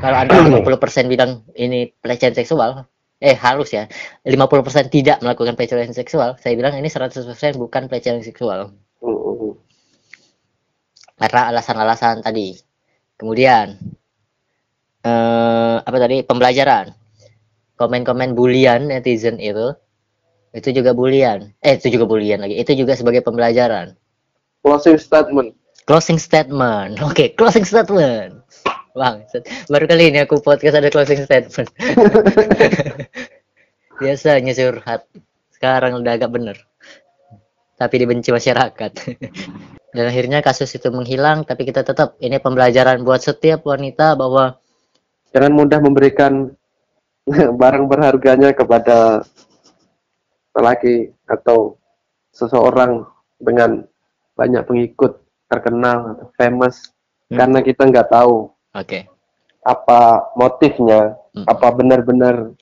[0.00, 0.64] Kalau Anda 50%
[1.12, 2.88] bilang ini pelecehan seksual,
[3.20, 3.84] eh harus ya.
[4.24, 7.20] 50% tidak melakukan pelecehan seksual, saya bilang ini 100%
[7.60, 8.72] bukan pelecehan seksual.
[9.04, 9.52] Mm,
[11.20, 12.56] karena alasan-alasan tadi.
[13.20, 13.78] Kemudian
[15.04, 16.96] eh apa tadi pembelajaran.
[17.74, 19.74] Komen-komen bulian netizen itu
[20.54, 21.52] itu juga bulian.
[21.60, 22.54] Eh itu juga bulian lagi.
[22.58, 23.98] Itu juga sebagai pembelajaran.
[24.64, 25.52] Closing statement
[25.84, 26.96] Closing statement.
[27.04, 28.40] Oke, closing statement.
[28.96, 29.28] Bang,
[29.68, 31.68] baru kali ini aku podcast ada closing statement.
[34.00, 35.04] Biasanya curhat.
[35.52, 36.56] Sekarang udah agak bener.
[37.76, 38.92] Tapi dibenci masyarakat.
[39.94, 44.56] Dan akhirnya kasus itu menghilang, tapi kita tetap ini pembelajaran buat setiap wanita bahwa
[45.36, 46.48] jangan mudah memberikan
[47.60, 49.20] barang berharganya kepada
[50.56, 51.76] lelaki atau
[52.32, 53.04] seseorang
[53.36, 53.84] dengan
[54.34, 56.90] banyak pengikut terkenal atau famous
[57.24, 57.40] Hmm.
[57.40, 58.98] karena kita nggak tahu oke,
[59.64, 60.00] apa
[60.36, 61.48] motifnya Hmm.
[61.48, 62.52] apa benar-benar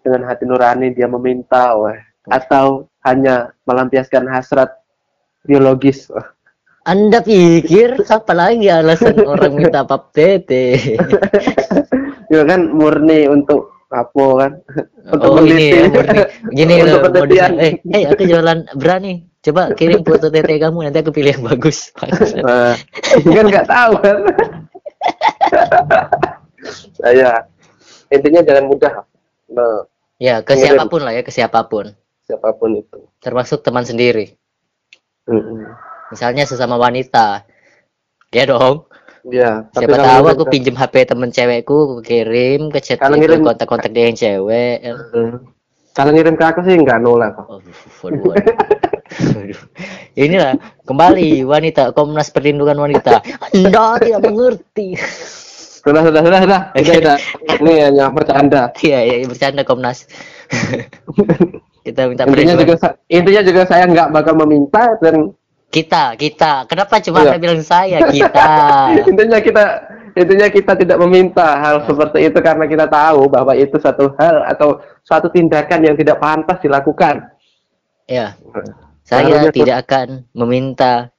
[0.00, 1.92] dengan hati nurani dia meminta wah
[2.30, 4.70] atau hanya melampiaskan hasrat
[5.42, 6.08] biologis
[6.80, 10.80] Anda pikir apa lagi alasan orang minta pap tete?
[12.32, 14.52] ya kan murni untuk apa kan
[15.12, 16.20] untuk oh ini ya murni.
[16.54, 17.46] Gini Untuk loh, modusnya.
[17.58, 19.26] Eh, hey, aku jualan berani.
[19.40, 21.92] Coba kirim foto tete kamu nanti aku pilih yang bagus.
[22.44, 22.76] Nah,
[23.24, 24.16] kan nggak tahu kan.
[27.00, 27.30] Saya
[28.14, 28.92] intinya jangan mudah
[29.50, 29.82] nah,
[30.20, 31.88] ya, ke siapa pun lah ya, ke siapa pun.
[32.22, 32.98] siapa pun itu.
[33.18, 34.36] Termasuk teman sendiri.
[35.26, 35.66] Mm-mm.
[36.12, 37.42] Misalnya sesama wanita.
[38.30, 38.86] Ya dong.
[39.26, 43.20] Ya, tapi Siapa tahu aku ke- pinjem HP temen cewekku, aku kirim ke chat Kalau
[43.20, 44.80] ngirim- kontak-kontak dia yang cewek.
[44.86, 45.44] Mm.
[45.92, 47.36] Kalau ngirim ke aku sih nggak nolak.
[47.36, 47.46] kok.
[47.50, 47.58] Oh,
[48.06, 48.89] waduh, waduh.
[49.10, 49.60] Waduh.
[50.14, 50.54] Inilah
[50.86, 53.18] kembali wanita Komnas Perlindungan Wanita.
[53.50, 54.94] Anda tidak mengerti.
[55.80, 56.60] Sudah, sudah, sudah, sudah.
[56.76, 57.16] Sudah.
[57.58, 58.70] Ini hanya bercanda.
[58.78, 60.06] Iya, iya bercanda Komnas.
[61.80, 62.74] kita minta Intinya juga,
[63.08, 65.32] intinya juga saya nggak bakal meminta dan
[65.70, 66.66] Kita, kita.
[66.66, 67.30] Kenapa cuma Iya.
[67.30, 68.02] Anda bilang saya?
[68.10, 68.50] Kita.
[69.10, 69.64] intinya kita
[70.18, 74.82] intinya kita tidak meminta hal seperti itu karena kita tahu bahwa itu suatu hal atau
[75.06, 77.30] suatu tindakan yang tidak pantas dilakukan.
[78.10, 78.34] Ya.
[79.10, 80.06] Saya Harusnya- tidak akan
[80.38, 81.10] meminta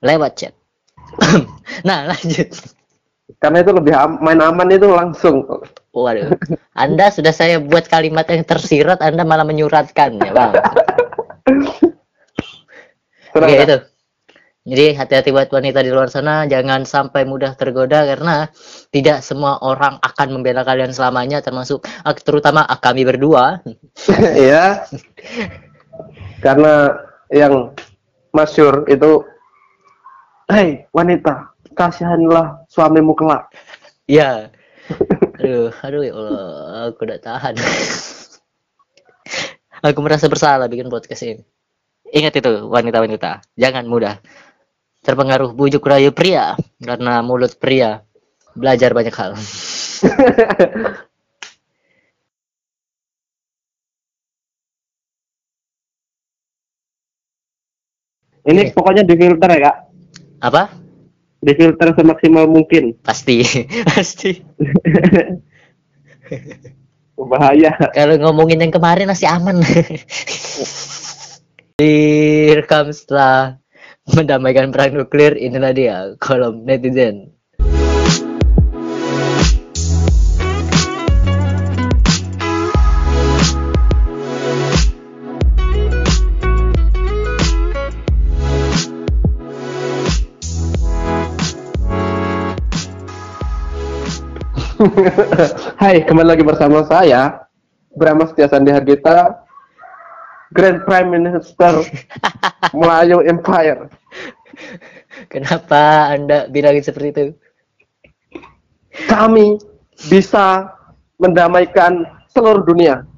[0.00, 0.54] lewat chat.
[1.88, 2.48] nah, lanjut.
[3.36, 5.44] Karena itu lebih am- main aman itu langsung.
[5.92, 6.32] Waduh.
[6.84, 10.52] Anda sudah saya buat kalimat yang tersirat, Anda malah menyuratkan ya, Bang.
[13.36, 13.64] Oke sudah.
[13.68, 13.78] itu.
[14.64, 18.48] Jadi hati-hati buat wanita di luar sana, jangan sampai mudah tergoda karena
[18.88, 21.84] tidak semua orang akan membela kalian selamanya, termasuk
[22.24, 23.60] terutama kami berdua.
[24.40, 24.88] Iya.
[26.44, 26.92] Karena
[27.32, 27.72] yang
[28.36, 29.24] masyur itu
[30.44, 33.48] Hei wanita, kasihanilah suamimu kelak.
[34.04, 34.52] Ya.
[35.40, 37.56] Aduh, aduh ya Allah, aku udah tahan.
[39.80, 41.40] aku merasa bersalah bikin podcast ini.
[42.12, 44.20] Ingat itu wanita-wanita, jangan mudah
[45.00, 48.04] terpengaruh bujuk rayu pria karena mulut pria
[48.52, 49.32] belajar banyak hal.
[58.44, 59.76] Ini pokoknya difilter ya kak,
[60.44, 60.84] Apa?
[61.44, 62.96] difilter semaksimal mungkin.
[63.06, 63.44] Pasti,
[63.84, 64.40] pasti.
[67.14, 67.76] Bahaya.
[67.92, 69.60] Kalau ngomongin yang kemarin masih aman.
[71.80, 73.58] Direkam setelah
[74.08, 77.33] mendamaikan perang nuklir, inilah dia kolom netizen.
[95.82, 97.48] Hai, kembali lagi bersama saya
[97.96, 99.44] Brahma Setia Sandi Hargita
[100.52, 101.80] Grand Prime Minister
[102.78, 103.88] Melayu Empire
[105.32, 107.24] Kenapa Anda bilangin seperti itu?
[109.08, 109.58] Kami
[110.10, 110.68] bisa
[111.18, 113.08] mendamaikan seluruh dunia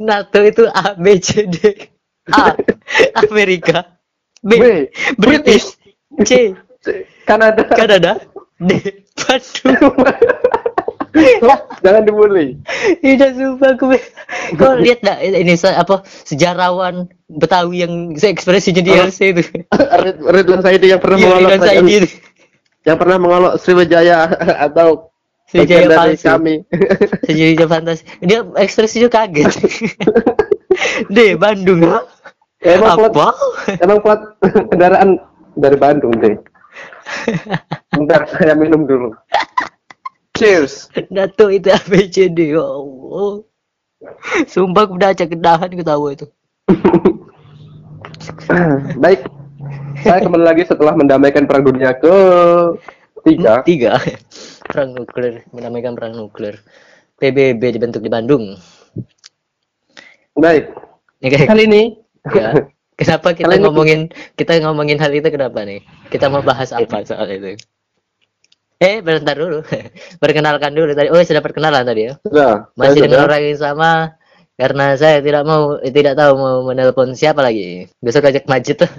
[0.00, 1.90] NATO itu A, B, C, D.
[2.32, 2.56] A.
[3.28, 4.00] Amerika.
[4.40, 4.56] B.
[4.56, 4.64] B.
[5.20, 5.76] British.
[6.24, 6.56] C.
[7.28, 8.24] Kanada Kanada.
[8.56, 9.04] D.
[9.20, 9.96] Bandung.
[11.84, 12.54] Jangan dibully
[13.00, 13.98] Tidak sumpah gue.
[14.54, 19.06] Kau lihat dah ini apa sejarawan Betawi yang ekspresinya di Oh.
[19.06, 19.42] LC itu.
[19.72, 21.96] Rid- Ridwan Saidi yang pernah Iya, mengolok Saidi
[22.80, 24.18] yang pernah mengolok Sriwijaya
[24.66, 25.12] atau
[25.46, 26.26] Sriwijaya dari palsu.
[26.26, 26.54] kami
[27.26, 28.02] Sejujurnya fantasi.
[28.22, 29.50] Dia ekspresinya kaget.
[31.10, 31.34] D.
[31.34, 31.82] Bandung.
[32.60, 33.28] Ya, emang plat, Apa?
[33.80, 34.20] emang plat
[34.68, 35.16] kendaraan
[35.56, 36.36] dari Bandung deh.
[37.90, 39.10] Bentar, saya minum dulu.
[40.40, 40.88] Cheers.
[41.12, 42.56] NATO itu ABCD.
[42.56, 43.44] Ya Allah.
[44.48, 46.24] Sumpah aku udah acak kedahan ketawa itu.
[49.04, 49.28] Baik,
[50.00, 52.16] saya kembali lagi setelah mendamaikan perang dunia ke
[53.28, 53.60] tiga.
[53.68, 54.00] Tiga.
[54.64, 56.56] Perang nuklir, mendamaikan perang nuklir.
[57.20, 58.56] PBB dibentuk di Bandung.
[60.32, 60.72] Baik,
[61.20, 61.82] Ini kayak kali ini
[62.32, 62.56] ya.
[62.96, 64.00] Kenapa kita Kali ini- ngomongin
[64.40, 65.84] kita ngomongin hal itu kenapa nih?
[66.08, 67.60] Kita mau bahas apa soal itu?
[68.80, 69.60] Eh, bentar dulu.
[70.22, 71.12] Perkenalkan dulu tadi.
[71.12, 72.12] Oh, sudah perkenalan tadi ya.
[72.24, 72.72] sudah.
[72.80, 73.26] Masih dengan sudah.
[73.28, 73.90] orang yang sama
[74.56, 77.84] karena saya tidak mau eh, tidak tahu mau menelpon siapa lagi.
[78.00, 78.90] Besok ajak Majid tuh.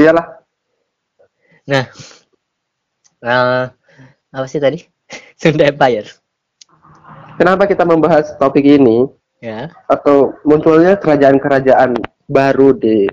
[0.00, 0.40] Iyalah.
[1.68, 1.84] Nah,
[3.20, 3.64] eh,
[4.32, 4.80] apa sih tadi?
[5.36, 6.08] Sunda Empire.
[7.36, 9.04] Kenapa kita membahas topik ini
[9.38, 9.70] Ya.
[9.86, 11.94] atau munculnya kerajaan-kerajaan
[12.26, 13.06] baru di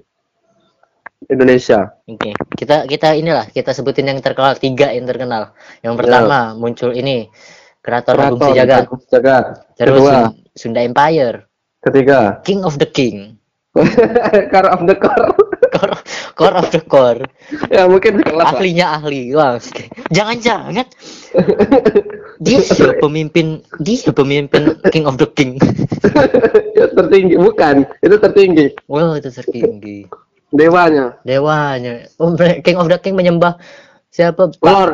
[1.30, 1.80] Indonesia?
[2.06, 5.54] Oke, kita kita inilah kita sebutin yang terkenal tiga yang terkenal.
[5.82, 7.30] Yang pertama muncul ini
[7.82, 9.44] Keraton Agung Sejagat, Sejagat.
[9.78, 11.46] terus Kedua, Sun- Sunda Empire,
[11.86, 13.38] ketiga, King of the King,
[14.54, 15.34] Car of the Core.
[15.76, 15.98] Core,
[16.40, 17.28] core of the Core,
[17.68, 18.56] ya mungkin sekelas lah.
[18.56, 19.36] ahlinya ahli.
[19.36, 19.60] Wah,
[20.08, 20.88] jangan-jangan
[22.40, 22.60] dia
[23.04, 25.60] pemimpin dia pemimpin King of the King.
[26.76, 30.12] Ya, tertinggi bukan itu tertinggi Wow, itu tertinggi.
[30.53, 32.05] Dewanya Dewanya.
[32.17, 32.34] Oh,
[32.65, 33.58] King of the King menyembah
[34.10, 34.51] siapa?
[34.62, 34.93] Lord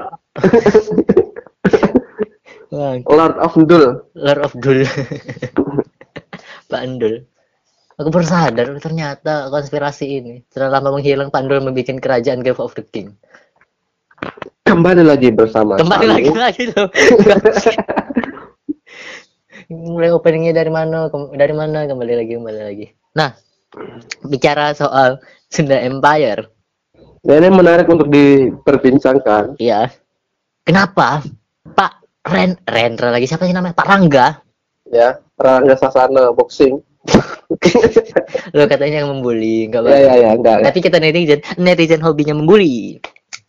[3.07, 4.87] Lord of Dul Lord of Dul.
[6.71, 7.27] Pak Andul.
[7.99, 12.73] Aku baru sadar ternyata konspirasi ini setelah lama menghilang Pak Andul membuat kerajaan Game of
[12.73, 13.13] the King.
[14.63, 16.15] kembali lagi bersama Kembali kami.
[16.15, 16.87] lagi lagi loh.
[19.67, 21.11] Mulai openingnya dari mana?
[21.11, 21.83] Dari mana?
[21.87, 22.85] Kembali lagi, kembali lagi.
[23.11, 23.35] Nah,
[24.27, 25.19] bicara soal
[25.51, 26.47] Sunda Empire,
[27.21, 29.93] Ya, ini menarik untuk diperbincangkan ya.
[30.65, 31.21] Kenapa
[31.77, 33.77] Pak Ren Rendra lagi siapa sih namanya?
[33.77, 34.27] Pak Rangga.
[34.91, 36.81] ya Rangga Sasana boxing
[38.57, 42.97] Lo katanya yang membuli, enggak ya ya ya enggak Tapi kita netizen, netizen hobinya membuli.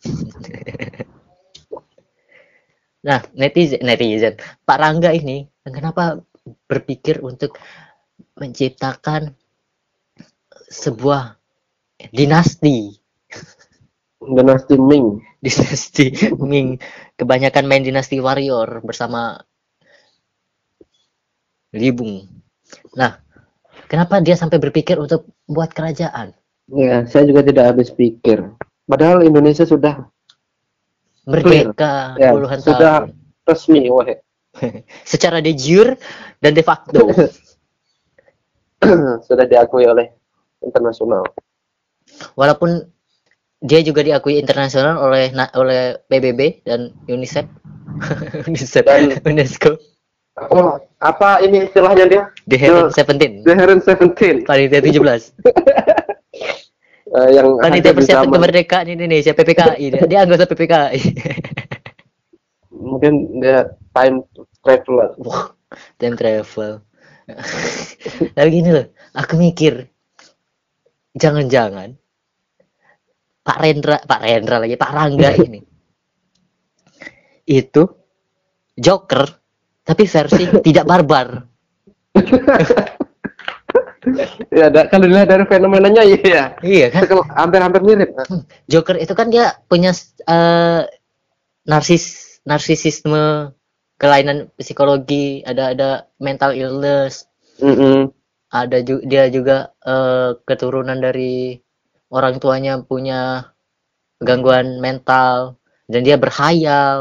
[3.09, 6.21] nah, netizen, netizen, Pak Rangga ini kenapa
[6.69, 7.57] berpikir untuk
[8.37, 9.33] menciptakan
[10.73, 11.37] sebuah
[12.09, 12.97] dinasti,
[14.37, 16.81] dinasti Ming dinasti Ming,
[17.19, 19.37] kebanyakan main dinasti warrior bersama
[21.73, 22.25] Libung.
[22.95, 23.17] Nah,
[23.91, 26.33] kenapa dia sampai berpikir untuk buat kerajaan?
[26.71, 28.39] ya saya juga tidak habis pikir
[28.87, 30.07] padahal Indonesia sudah
[31.23, 33.15] Merdeka ya puluhan sudah tahun.
[33.47, 34.07] resmi wah
[35.11, 35.95] secara de jure
[36.43, 37.07] dan de facto.
[39.27, 40.11] sudah diakui oleh
[40.65, 41.23] internasional.
[42.35, 42.87] Walaupun
[43.63, 47.47] dia juga diakui internasional oleh oleh PBB dan UNICEF,
[48.49, 49.79] UNICEF Dan- UNESCO,
[50.51, 52.23] oh apa ini istilahnya dia?
[52.51, 54.43] The Heaven Seventeen, The Heron Seventeen.
[54.43, 54.99] Panitia 17,
[57.15, 60.99] eh, yang panitia persiapan kemerdekaan Indonesia PPKI, dia, dia anggota PPKI.
[62.83, 64.27] mungkin dia time
[64.59, 65.55] traveler Wah,
[66.03, 66.83] time travel.
[68.35, 69.87] Tapi gini loh, aku mikir
[71.13, 71.95] jangan-jangan
[73.43, 75.59] Pak Rendra, Pak Rendra lagi, Pak Rangga ini
[77.43, 77.83] itu
[78.79, 79.27] Joker
[79.83, 81.27] tapi versi tidak barbar.
[84.51, 87.07] ya ada kalau dilihat dari fenomenanya iya Iya kan?
[87.07, 88.11] Kalau hampir-hampir mirip
[88.67, 89.91] Joker itu kan dia punya
[90.27, 90.81] eh,
[91.67, 93.55] narsis narsisisme
[93.99, 95.89] kelainan psikologi, ada ada
[96.19, 97.23] mental illness,
[97.63, 98.11] Mm-mm.
[98.61, 99.57] Ada ju- dia juga
[99.93, 101.57] eh, keturunan dari
[102.17, 103.21] orang tuanya punya
[104.27, 105.37] gangguan mental
[105.91, 106.97] dan dia berhayal,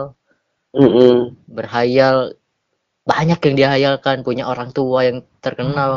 [0.75, 1.37] Mm-mm.
[1.57, 2.17] berhayal
[3.11, 5.93] banyak yang dihayalkan, punya orang tua yang terkenal.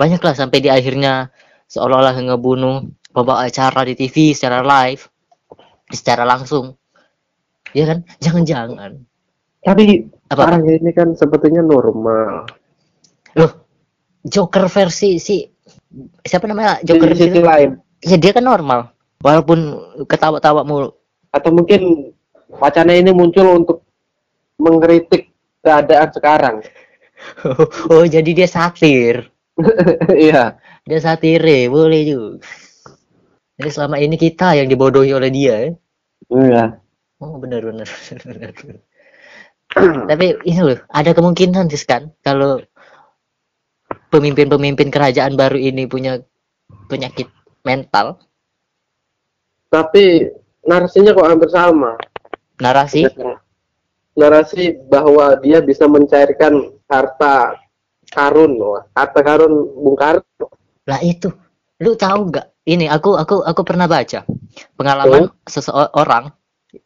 [0.00, 1.32] Banyaklah sampai di akhirnya
[1.72, 2.76] seolah-olah ngebunuh
[3.14, 5.02] pembawa acara di TV secara live,
[5.92, 6.76] secara langsung.
[7.76, 7.98] Ya kan?
[8.24, 8.92] Jangan-jangan.
[9.66, 10.42] tapi Apa?
[10.42, 12.46] sekarang ini kan sepertinya normal
[13.36, 13.65] Loh,
[14.26, 15.46] Joker versi si
[16.26, 16.82] siapa namanya?
[16.82, 17.40] di Joker sisi itu?
[17.40, 18.92] lain Ya dia kan normal.
[19.24, 19.58] Walaupun
[20.06, 20.92] ketawa-tawa mulu.
[21.34, 22.12] atau mungkin
[22.48, 23.84] wacana ini muncul untuk
[24.56, 25.28] mengkritik
[25.60, 26.56] keadaan sekarang
[27.92, 29.28] oh, jadi dia satir.
[30.28, 30.56] iya
[30.86, 32.46] Dia satire, boleh juga.
[33.56, 35.70] Jadi selama ini kita yang dibodohi oleh dia ya.
[36.30, 36.64] iya
[37.16, 37.88] Oh benar benar.
[38.28, 38.78] benar, benar.
[40.06, 42.60] Tapi ini loh, ada kemungkinan sih kan kalau
[44.10, 46.22] pemimpin-pemimpin kerajaan baru ini punya
[46.90, 47.30] penyakit
[47.66, 48.20] mental,
[49.70, 50.30] tapi
[50.66, 51.98] narasinya kok hampir sama
[52.62, 53.06] narasi
[54.16, 57.58] narasi bahwa dia bisa mencairkan harta
[58.10, 58.56] karun
[58.94, 60.46] harta karun Bung Karno
[60.86, 61.28] lah itu.
[61.82, 62.46] Lu tahu nggak?
[62.66, 64.26] Ini aku aku aku pernah baca
[64.74, 66.32] pengalaman seseorang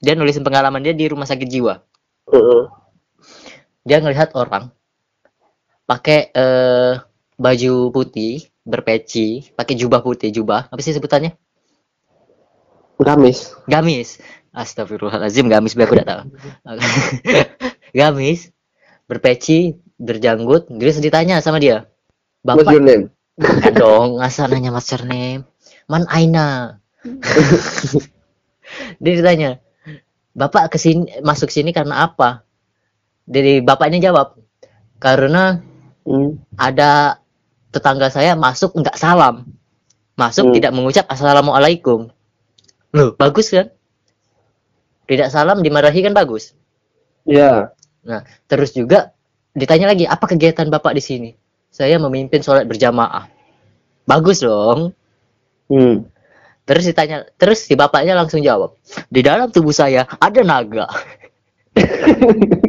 [0.00, 1.78] dia nulisin pengalaman dia di rumah sakit jiwa.
[2.32, 2.62] Heeh.
[3.86, 4.72] Dia ngelihat orang
[5.88, 6.94] pakai eh,
[7.40, 10.68] baju putih berpeci, pakai jubah putih, jubah.
[10.68, 11.32] Apa sih sebutannya?
[13.00, 14.20] gamis Gamis.
[14.52, 16.22] Astagfirullahaladzim, gamis biar aku tidak tahu.
[17.98, 18.52] gamis,
[19.08, 20.68] berpeci, berjanggut.
[20.68, 21.88] Terus ditanya sama dia,
[22.52, 23.08] what's Bapak, your name
[23.40, 25.48] bukan dong, ngasal nanya master name.
[25.88, 26.76] Man Aina.
[29.02, 29.64] dia ditanya,
[30.36, 32.44] Bapak ke sini, masuk sini karena apa?
[33.30, 34.36] Jadi bapaknya jawab,
[35.00, 35.62] karena
[36.00, 36.40] Hmm.
[36.56, 37.20] ada
[37.70, 39.46] tetangga saya masuk nggak salam.
[40.18, 40.54] Masuk Hmm.
[40.54, 42.10] tidak mengucap assalamualaikum.
[42.92, 43.70] Loh, bagus kan?
[45.06, 46.54] Tidak salam dimarahi kan bagus.
[47.26, 49.12] ya Nah, terus juga
[49.52, 51.30] ditanya lagi, apa kegiatan Bapak di sini?
[51.68, 53.28] Saya memimpin sholat berjamaah.
[54.08, 54.96] Bagus dong.
[55.70, 56.08] Hmm.
[56.64, 58.74] Terus ditanya, terus si bapaknya langsung jawab,
[59.10, 60.86] di dalam tubuh saya ada naga.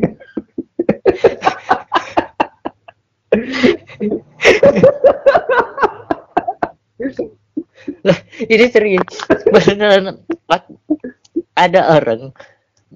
[8.51, 9.09] Ini serius.
[9.49, 10.21] Beneran
[11.57, 12.31] ada orang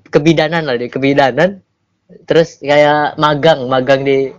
[0.09, 1.61] kebidanan lah di kebidanan.
[2.29, 4.29] Terus kayak magang magang di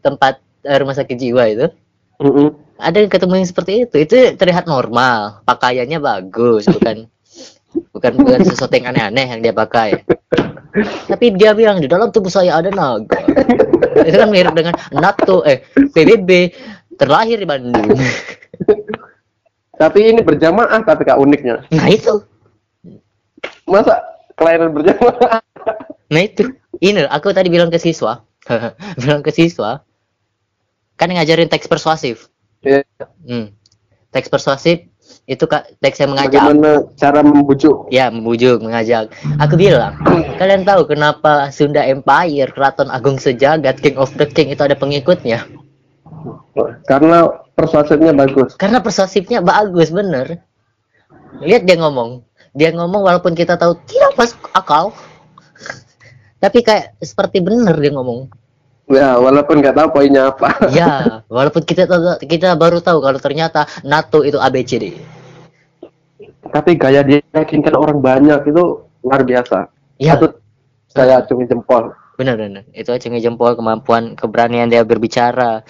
[0.00, 1.68] tempat eh, rumah sakit jiwa itu.
[2.16, 2.48] Mm-mm.
[2.80, 3.96] ada yang ketemu yang seperti itu.
[4.00, 5.44] Itu terlihat normal.
[5.44, 7.04] Pakaiannya bagus bukan
[7.92, 10.00] bukan bukan sesuatu yang aneh-aneh yang dia pakai
[11.08, 13.16] tapi dia bilang di dalam tubuh saya ada naga.
[14.08, 16.52] Itu kan mirip dengan NATO eh PBB
[17.00, 17.74] terlahir di Bandung.
[19.76, 21.60] Tapi ini berjamaah tapi kak uniknya.
[21.68, 22.24] Nah itu.
[23.68, 24.00] Masa
[24.32, 25.44] kelainan berjamaah?
[26.08, 26.48] Nah itu.
[26.80, 28.24] Ini aku tadi bilang ke siswa.
[29.02, 29.84] Bilang ke siswa.
[30.96, 32.32] Kan ngajarin teks persuasif.
[32.64, 32.80] Ya,
[33.28, 33.52] hmm.
[34.16, 34.88] teks persuasif
[35.26, 36.38] itu kak teks yang mengajak.
[36.38, 37.90] Bagaimana cara membujuk?
[37.90, 39.10] Ya membujuk mengajak.
[39.42, 39.98] Aku bilang
[40.38, 45.42] kalian tahu kenapa Sunda Empire Keraton Agung Sejagat King of the King itu ada pengikutnya?
[46.86, 47.26] Karena
[47.58, 48.54] persuasifnya bagus.
[48.54, 50.46] Karena persuasifnya bagus bener.
[51.42, 52.22] Lihat dia ngomong.
[52.54, 54.94] Dia ngomong walaupun kita tahu tidak masuk akal.
[56.42, 58.30] Tapi kayak seperti bener dia ngomong.
[58.86, 60.70] Ya walaupun nggak tahu poinnya apa.
[60.70, 61.02] Ya
[61.34, 65.15] walaupun kita tahu- kita baru tahu kalau ternyata NATO itu ABCD
[66.56, 69.68] tapi gaya dia yakinkan orang banyak itu luar biasa.
[70.00, 70.40] Ya patut
[70.88, 71.92] saya acungi jempol.
[72.16, 75.60] Benar-benar itu acungi jempol kemampuan keberanian dia berbicara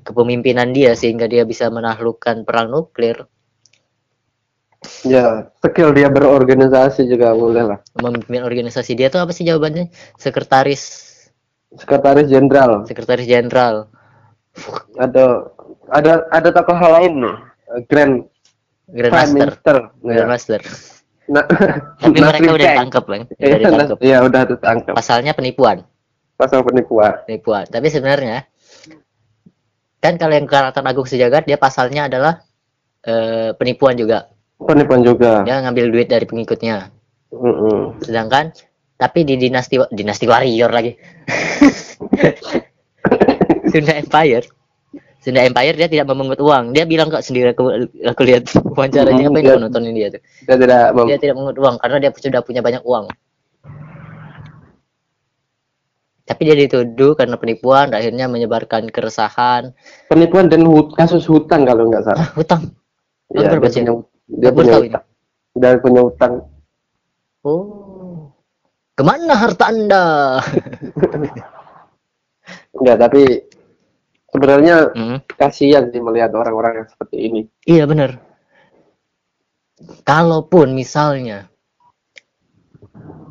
[0.00, 3.28] kepemimpinan dia sehingga dia bisa menaklukkan perang nuklir.
[5.04, 7.78] Ya skill dia berorganisasi juga boleh lah.
[8.00, 9.92] Memimpin organisasi dia tuh apa sih jawabannya?
[10.16, 11.04] Sekretaris.
[11.76, 12.88] Sekretaris jenderal.
[12.88, 13.92] Sekretaris jenderal.
[14.96, 15.52] Ada
[15.92, 17.36] ada ada tokoh lain nih.
[17.92, 18.24] Grand
[18.92, 20.14] grandmaster Minister ya.
[20.22, 20.62] grandmaster
[21.30, 21.46] Nah,
[22.02, 25.86] tapi mereka Nasrim udah ditangkap kan Iya, ditangkap Iya, udah ditangkap pasalnya penipuan
[26.34, 28.50] pasal penipuan penipuan tapi sebenarnya
[30.00, 32.40] kan kalau yang Keraton Agung Sejagat dia pasalnya adalah
[33.04, 34.28] eh, penipuan juga.
[34.60, 35.42] Penipuan juga.
[35.44, 36.90] Dia ngambil duit dari pengikutnya.
[37.32, 38.00] Mm-mm.
[38.04, 38.52] Sedangkan
[39.00, 40.92] tapi di dinasti dinasti warrior lagi.
[43.72, 44.44] Sunda Empire.
[45.20, 46.72] Sunda Empire dia tidak memungut uang.
[46.72, 50.22] Dia bilang kok sendiri aku, aku lihat wawancaranya apa yang nontonin dia tuh.
[50.48, 53.04] Dia tidak Dia tidak memungut uang karena dia sudah punya banyak uang.
[56.24, 59.74] Tapi dia dituduh karena penipuan, akhirnya menyebarkan keresahan.
[60.06, 62.22] penipuan dan hut- kasus hutang kalau nggak salah.
[62.22, 62.62] Ah, hutang.
[63.28, 63.82] Baru dia punya,
[64.30, 65.04] dia punya hutang.
[65.58, 66.32] Dia punya hutang.
[67.42, 68.30] Oh.
[68.94, 70.38] Ke mana harta Anda?
[72.78, 73.49] Enggak, tapi
[74.32, 77.40] sebenarnya Hmm, kasihan sih melihat orang-orang yang seperti ini.
[77.66, 78.10] Iya bener.
[80.04, 81.48] Kalaupun misalnya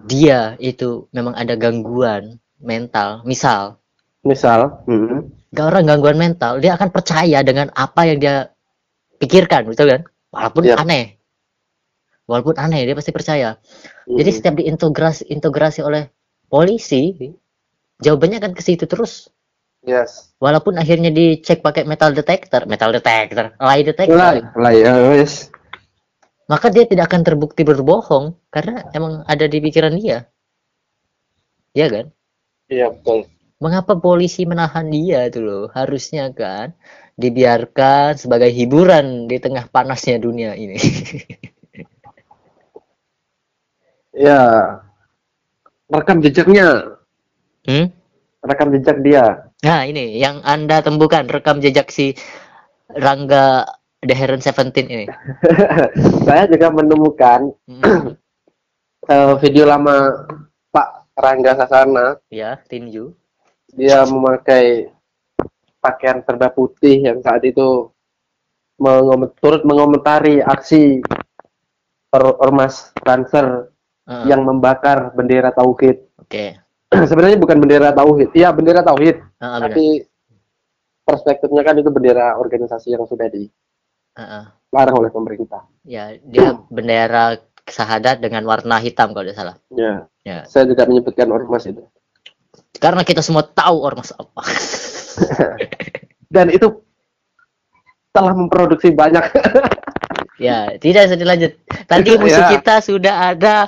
[0.09, 3.77] dia itu memang ada gangguan mental, misal
[4.19, 5.19] Misal, mm,
[5.55, 8.35] gak orang gangguan mental, dia akan percaya dengan apa yang dia
[9.21, 10.01] pikirkan, betul kan?
[10.35, 10.75] Walaupun Iya.
[10.75, 11.15] aneh,
[12.27, 13.55] walaupun aneh dia pasti percaya.
[14.07, 16.11] mm, Jadi setiap diintegrasi integrasi oleh
[16.51, 17.15] polisi,
[18.03, 19.31] jawabannya kan ke situ terus.
[19.85, 20.33] Yes.
[20.39, 25.51] Walaupun akhirnya dicek pakai metal detector, metal detector, lie detector, Lah, lah ya, yes.
[26.47, 30.27] maka dia tidak akan terbukti berbohong karena emang ada di pikiran dia.
[31.75, 32.05] Iya kan?
[32.69, 33.29] Iya, betul.
[33.59, 35.67] Mengapa polisi menahan dia itu loh?
[35.75, 36.71] Harusnya kan
[37.19, 40.79] dibiarkan sebagai hiburan di tengah panasnya dunia ini.
[44.19, 44.41] Ya.
[45.89, 46.99] Rekam jejaknya,
[47.65, 47.87] hmm?
[48.45, 49.48] rekam jejak dia.
[49.59, 52.15] Nah, ini yang Anda temukan rekam jejak si
[52.87, 53.67] Rangga
[53.99, 55.05] The Heron Seventeen ini.
[56.27, 58.15] Saya juga menemukan Hmm.
[59.11, 60.25] eh, video lama
[60.71, 62.15] Pak Rangga Sasana.
[62.31, 63.11] ya, tinju.
[63.69, 64.89] Dia memakai
[65.79, 67.91] pakaian serba putih yang saat itu
[68.79, 71.03] mengom- turut mengomentari aksi
[72.09, 73.69] or- ormas Banser
[74.07, 75.99] Heeh, yang membakar bendera tauhid.
[76.17, 76.57] Oke.
[77.09, 79.69] Sebenarnya bukan bendera tauhid, iya bendera tauhid, benar.
[79.69, 80.03] tapi
[81.05, 84.93] perspektifnya kan itu bendera organisasi yang sudah dilarang Heeh.
[84.97, 85.65] oleh pemerintah.
[85.85, 89.55] Ya, dia bendera sahadat dengan warna hitam kalau tidak salah.
[89.69, 90.45] Ya, Ya.
[90.45, 91.85] saya juga menyebutkan ormas itu.
[92.77, 94.41] Karena kita semua tahu ormas apa.
[96.33, 96.69] Dan itu
[98.09, 99.21] telah memproduksi banyak.
[100.39, 101.51] Ya, tidak usah dilanjut.
[101.85, 102.49] Tadi musuh Ya.
[102.57, 103.67] kita sudah ada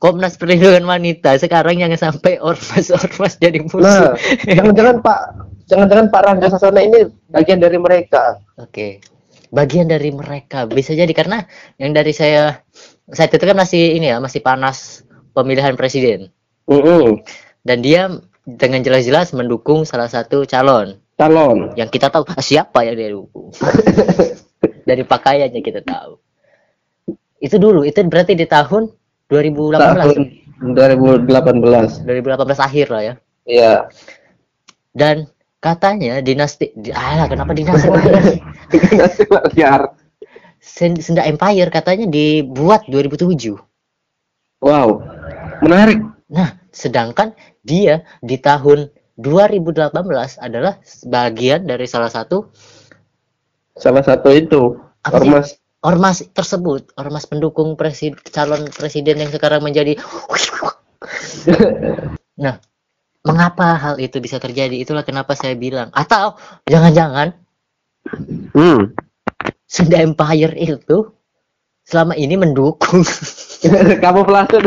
[0.00, 1.36] Komnas Perlindungan Wanita.
[1.36, 3.84] Sekarang jangan sampai ormas-ormas jadi musuh.
[3.84, 4.16] nah,
[4.48, 5.20] jangan-jangan Pak,
[5.68, 8.40] jangan-jangan Pak Rangga Sasana ini bagian dari mereka.
[8.56, 9.04] Oke.
[9.52, 11.44] Bagian dari mereka bisa jadi karena
[11.76, 12.64] yang dari saya
[13.12, 15.04] saya itu kan masih ini ya, masih panas
[15.36, 16.32] pemilihan presiden.
[16.64, 17.20] Mm-mm.
[17.60, 18.08] Dan dia
[18.48, 21.76] dengan jelas-jelas mendukung salah satu calon Calon.
[21.76, 23.52] yang kita tahu ah, siapa yang dia dukung.
[24.88, 26.16] dari pakaiannya kita tahu.
[27.36, 28.88] Itu dulu, itu berarti di tahun
[29.30, 29.78] 2018.
[29.78, 30.18] Tahun
[30.76, 32.04] 2018.
[32.04, 33.14] 2018 akhir lah ya.
[33.48, 33.74] Iya.
[34.92, 35.30] Dan
[35.62, 37.88] katanya dinasti di, alah kenapa dinasti?
[38.74, 39.24] Dinasti
[39.56, 39.94] liar.
[40.60, 43.56] Sen- Sunda Empire katanya dibuat 2007.
[44.60, 45.00] Wow.
[45.64, 46.04] Menarik.
[46.28, 47.32] Nah, sedangkan
[47.64, 49.88] dia di tahun 2018
[50.40, 52.48] adalah bagian dari salah satu
[53.76, 54.76] Salah satu itu
[55.08, 59.96] ormas ormas tersebut, ormas pendukung presiden calon presiden yang sekarang menjadi
[62.40, 62.56] Nah,
[63.20, 64.80] mengapa hal itu bisa terjadi?
[64.80, 65.92] Itulah kenapa saya bilang.
[65.92, 67.36] Atau jangan-jangan
[68.56, 68.96] Hmm.
[69.68, 71.12] Sunda Empire itu
[71.84, 73.04] selama ini mendukung
[74.02, 74.58] kamuflase.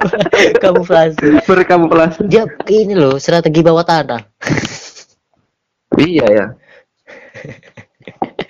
[0.62, 1.40] kamuflase.
[1.46, 2.26] Berkamuflase.
[2.28, 4.20] Dia ini loh strategi bawah tanah.
[5.94, 6.46] Iya ya.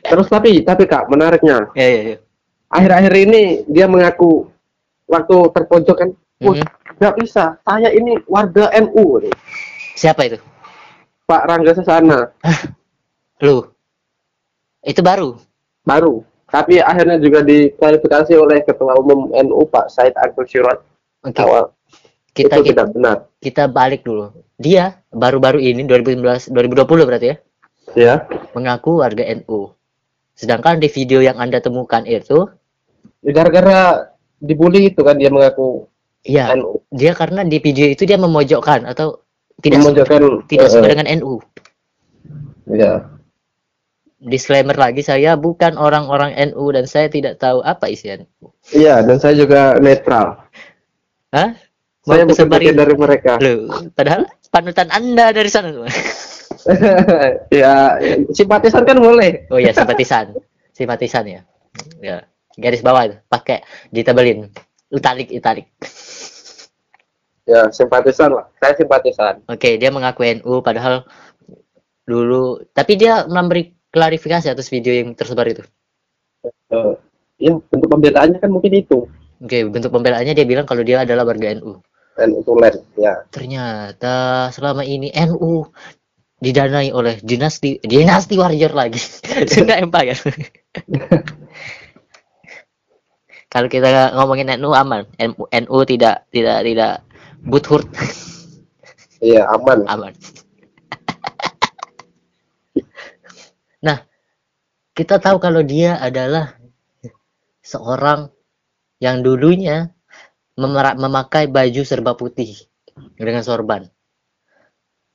[0.04, 2.16] Terus tapi tapi Kak, menariknya Ya, ya, ya.
[2.68, 4.46] akhir-akhir ini dia mengaku
[5.08, 6.10] waktu terpojok kan,
[6.44, 6.66] "Wah, Mhm.
[7.00, 7.56] nggak bisa.
[7.60, 9.24] Saya ini warga NU."
[9.96, 10.38] Siapa itu?
[11.24, 12.28] Pak Rangga Sasana
[13.40, 13.64] Lu.
[14.82, 15.40] Itu baru.
[15.82, 16.20] baru.
[16.48, 20.78] Tapi akhirnya juga diklarifikasi oleh Ketua Umum NU Pak Said Akil Sirot
[21.20, 21.40] Oke.
[21.40, 21.72] awal.
[22.30, 23.16] Kita itu kita, tidak benar.
[23.38, 24.30] kita balik dulu.
[24.54, 27.36] Dia baru-baru ini 2019 2020 berarti ya,
[27.94, 28.14] Ya.
[28.52, 29.70] mengaku warga NU.
[30.34, 32.50] Sedangkan di video yang Anda temukan itu,
[33.24, 35.88] Gara-gara dibully itu kan dia mengaku
[36.24, 36.84] ya NU.
[36.92, 39.24] dia karena di video itu dia memojokkan atau
[39.64, 41.40] tidak memojokkan tidak suka eh, dengan NU.
[42.68, 43.08] ya.
[44.24, 48.52] Disclaimer lagi saya bukan orang-orang NU dan saya tidak tahu apa isi NU.
[48.72, 50.40] Iya, dan saya juga netral.
[51.32, 51.56] Hah?
[52.04, 53.40] Mau Saya bukan dari mereka.
[53.40, 55.88] Loh, padahal panutan Anda dari sana semua.
[57.62, 58.00] ya,
[58.32, 59.44] simpatisan kan boleh.
[59.52, 60.32] Oh ya, simpatisan.
[60.74, 61.40] simpatisan ya.
[62.02, 62.26] Ya,
[62.58, 63.62] garis bawah itu pakai
[63.94, 64.50] ditebelin.
[64.90, 65.66] Italik italik.
[67.44, 68.48] Ya, simpatisan lah.
[68.58, 69.44] Saya simpatisan.
[69.46, 71.04] Oke, dia mengaku NU padahal
[72.04, 75.62] dulu tapi dia memberi klarifikasi atas video yang tersebar itu.
[76.72, 76.94] Eh,
[77.38, 79.06] ya, bentuk pembelaannya kan mungkin itu.
[79.44, 81.78] Oke, bentuk pembelaannya dia bilang kalau dia adalah warga NU.
[82.14, 83.26] Dan tulen, ya.
[83.28, 85.66] Ternyata selama ini NU
[86.44, 89.00] didanai oleh dinasti dinasti warrior lagi.
[89.52, 90.14] Sunda Empire.
[93.52, 95.08] kalau kita ngomongin NU aman.
[95.16, 97.00] NU, NU tidak tidak tidak
[97.40, 97.88] butthurt
[99.24, 99.88] Iya, aman.
[99.88, 100.12] aman.
[103.80, 104.04] nah,
[104.92, 106.60] kita tahu kalau dia adalah
[107.64, 108.28] seorang
[109.00, 109.88] yang dulunya
[110.60, 112.52] memakai baju serba putih
[113.16, 113.88] dengan sorban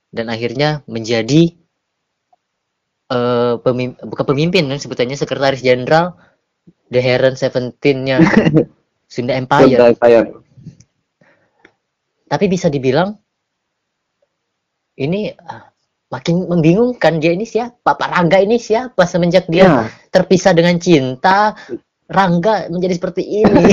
[0.10, 1.54] dan akhirnya menjadi
[3.10, 6.14] eh pemim- bukan pemimpin kan sebutannya sekretaris jenderal
[6.90, 8.22] The Heron Seventeen-nya
[9.14, 9.66] Sunda Empire.
[9.66, 10.26] Sunda Empire.
[12.26, 13.18] Tapi bisa dibilang
[14.96, 15.66] ini ah,
[16.10, 17.98] makin membingungkan dia ini siapa?
[17.98, 19.74] Pak Rangga ini siapa semenjak dia Ya.
[20.10, 21.58] terpisah dengan cinta
[22.06, 23.64] Rangga menjadi seperti ini.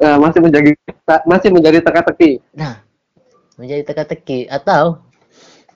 [0.00, 0.70] Eh, masih menjadi
[1.24, 2.40] masih menjadi teka-teki.
[2.52, 2.80] nah,
[3.62, 4.98] menjadi teka-teki atau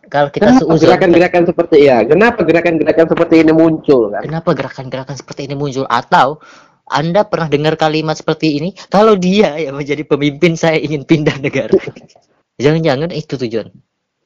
[0.07, 1.99] kalau kita Kenapa gerakan-gerakan seperti ya?
[2.07, 4.22] Kenapa gerakan-gerakan seperti ini muncul kan?
[4.22, 6.39] kenapa gerakan-gerakan seperti ini muncul atau
[6.87, 8.70] Anda pernah dengar kalimat seperti ini?
[8.87, 11.74] Kalau dia yang menjadi pemimpin saya ingin pindah negara.
[12.62, 13.74] Jangan-jangan itu tujuan.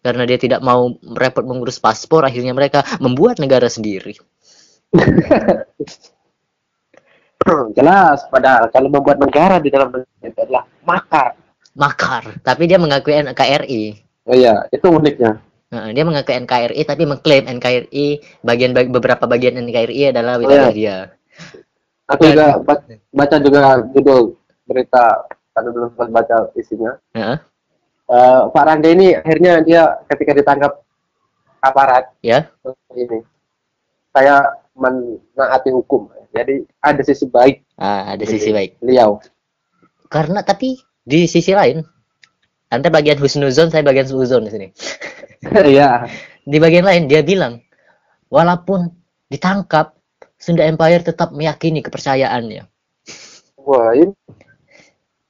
[0.00, 4.16] Karena dia tidak mau repot mengurus paspor, akhirnya mereka membuat negara sendiri.
[7.76, 11.39] Jelas, padahal kalau membuat negara di dalam negara itu adalah makar.
[11.74, 12.42] Makar.
[12.42, 13.82] Tapi dia mengakui NKRI.
[14.26, 15.38] Oh iya, itu uniknya.
[15.70, 18.06] Nah, dia mengakui NKRI tapi mengklaim NKRI
[18.42, 20.74] bagian bag- beberapa bagian NKRI adalah wilayah iya.
[20.74, 20.96] dia.
[22.10, 22.82] Aku juga ba-
[23.14, 24.34] baca juga judul
[24.66, 26.98] berita, tapi belum sempat baca isinya.
[27.14, 27.38] Heeh.
[28.10, 30.82] Eh, Pak Rangga ini akhirnya dia ketika ditangkap
[31.62, 32.50] aparat ya.
[32.98, 33.22] ini,
[34.10, 34.42] saya
[34.74, 36.10] menaati hukum.
[36.34, 38.82] Jadi ada sisi baik Ah, ada sisi baik.
[38.82, 39.22] beliau.
[40.10, 40.78] Karena tapi
[41.10, 41.82] di sisi lain
[42.70, 44.68] Anda bagian husnuzon, saya bagian suuzon di sini.
[45.74, 46.06] Iya.
[46.46, 47.64] Di bagian lain dia bilang,
[48.30, 48.92] walaupun
[49.26, 49.98] ditangkap,
[50.38, 52.64] Sunda Empire tetap meyakini kepercayaannya.
[53.60, 54.14] Wah, ini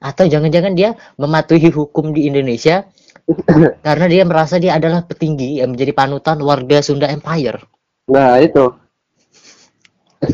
[0.02, 2.86] Atau jangan-jangan dia mematuhi hukum di Indonesia
[3.86, 7.62] karena dia merasa dia adalah petinggi yang menjadi panutan warga Sunda Empire.
[8.10, 8.74] nah itu.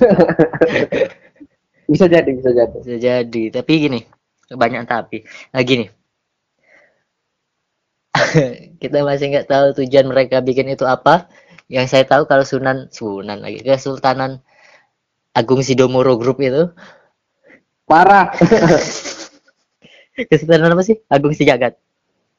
[1.92, 2.76] bisa jadi, bisa jadi.
[2.80, 4.00] Bisa jadi, tapi gini,
[4.52, 5.26] banyak tapi.
[5.50, 5.90] Nah gini,
[8.82, 11.26] kita masih nggak tahu tujuan mereka bikin itu apa.
[11.66, 14.38] Yang saya tahu kalau Sunan, Sunan lagi, Kesultanan
[15.34, 16.70] Agung Sidomoro Group itu,
[17.86, 18.30] Parah.
[20.30, 21.02] Kesultanan apa sih?
[21.10, 21.74] Agung Sejagat.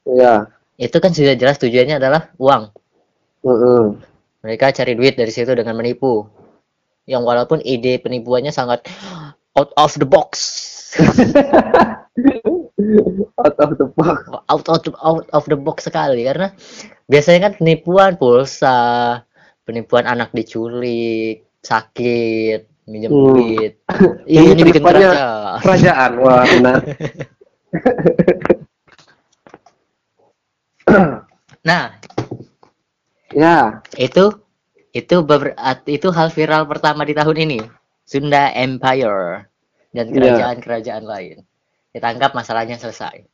[0.08, 0.48] Iya.
[0.80, 2.72] Itu kan sudah jelas tujuannya adalah uang.
[3.44, 3.84] Heeh.
[4.42, 6.24] Mereka cari duit dari situ dengan menipu.
[7.08, 8.88] Yang walaupun ide penipuannya sangat
[9.58, 10.32] out of the box.
[13.38, 14.18] Out of the box.
[14.48, 16.50] out of the, out of the box sekali karena
[17.06, 19.20] biasanya kan penipuan pulsa,
[19.62, 23.20] penipuan anak diculik, sakit, minjem Hmm.
[23.36, 23.72] duit.
[24.24, 25.10] Ini Ih, ini bikin kerja.
[25.60, 26.10] Kerajaan.
[26.18, 26.80] Wah, benar.
[31.68, 32.00] Nah,
[33.34, 33.82] ya.
[33.98, 34.24] itu
[34.94, 35.52] itu beber-
[35.84, 37.58] itu hal viral pertama di tahun ini.
[38.08, 39.44] Sunda Empire
[39.90, 40.14] dan Iya.
[40.14, 41.36] kerajaan-kerajaan lain.
[41.90, 43.24] Ditangkap masalahnya selesai.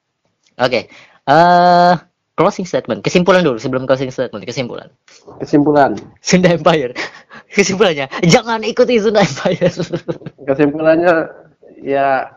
[0.57, 0.87] Oke.
[1.25, 1.95] eh
[2.35, 3.01] closing statement.
[3.01, 4.45] Kesimpulan dulu sebelum closing statement.
[4.45, 4.93] Kesimpulan.
[5.41, 5.97] Kesimpulan.
[6.21, 6.93] Sunda Empire.
[7.57, 9.73] Kesimpulannya, jangan ikuti Sunda Empire.
[10.49, 11.15] Kesimpulannya
[11.81, 12.29] ya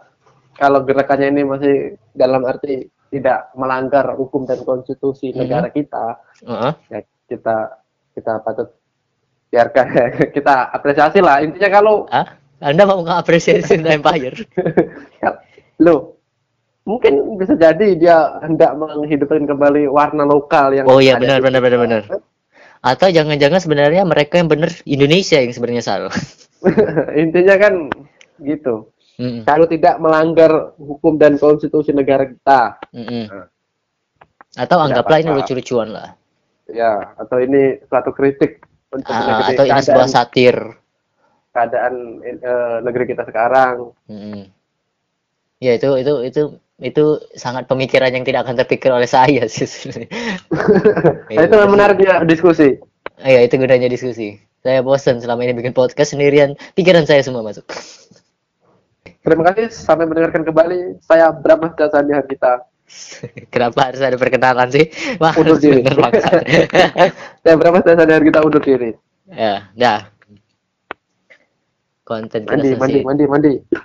[0.54, 1.76] kalau gerakannya ini masih
[2.14, 5.38] dalam arti tidak melanggar hukum dan konstitusi Mhm.
[5.38, 6.06] negara kita,
[6.44, 6.72] Heeh.
[6.88, 7.58] ya kita
[8.14, 8.72] kita patut
[9.48, 9.86] biarkan
[10.36, 11.40] kita apresiasi lah.
[11.40, 14.34] Intinya kalau Ah, Anda mau ngapresiasi Sunda Empire?
[15.22, 15.38] ya,
[15.82, 16.18] lo
[16.88, 21.80] mungkin bisa jadi dia hendak menghidupkan kembali warna lokal yang Oh iya benar benar benar
[21.84, 22.02] benar.
[22.82, 26.16] Atau jangan-jangan sebenarnya mereka yang benar Indonesia yang sebenarnya salah.
[27.22, 27.92] Intinya kan
[28.42, 28.90] gitu.
[29.18, 33.50] Mm-mm, Kalau tidak melanggar hukum dan konstitusi negara kita, mm-mm.
[34.54, 36.14] Atau anggaplah ini lucu-lucuan lah.
[36.70, 38.62] ya atau ini suatu kritik
[38.94, 40.56] untuk Ah, atau ini sebuah satir.
[41.58, 43.98] Keadaan eh, negeri kita sekarang.
[44.06, 44.46] Mm-mm.
[45.58, 46.42] Ya itu itu itu
[46.78, 49.66] itu sangat pemikiran yang tidak akan terpikir oleh saya sih.
[51.28, 52.78] Nah, itu yang menariknya diskusi.
[53.20, 54.38] Iya, itu gunanya diskusi.
[54.64, 57.66] Saya bosan selama ini bikin podcast sendirian, pikiran saya semua masuk.
[59.22, 61.04] Terima kasih sampai mendengarkan kembali.
[61.04, 62.64] Saya Bram Dasani kita.
[63.54, 64.88] Kenapa harus ada perkenalan sih?
[65.20, 65.84] Wah, Undur diri.
[67.44, 68.96] Saya Bram Dasani kita undur diri.
[69.28, 70.08] ya, dah.
[72.08, 73.52] Konten kita Mandi, mandi, mandi, mandi.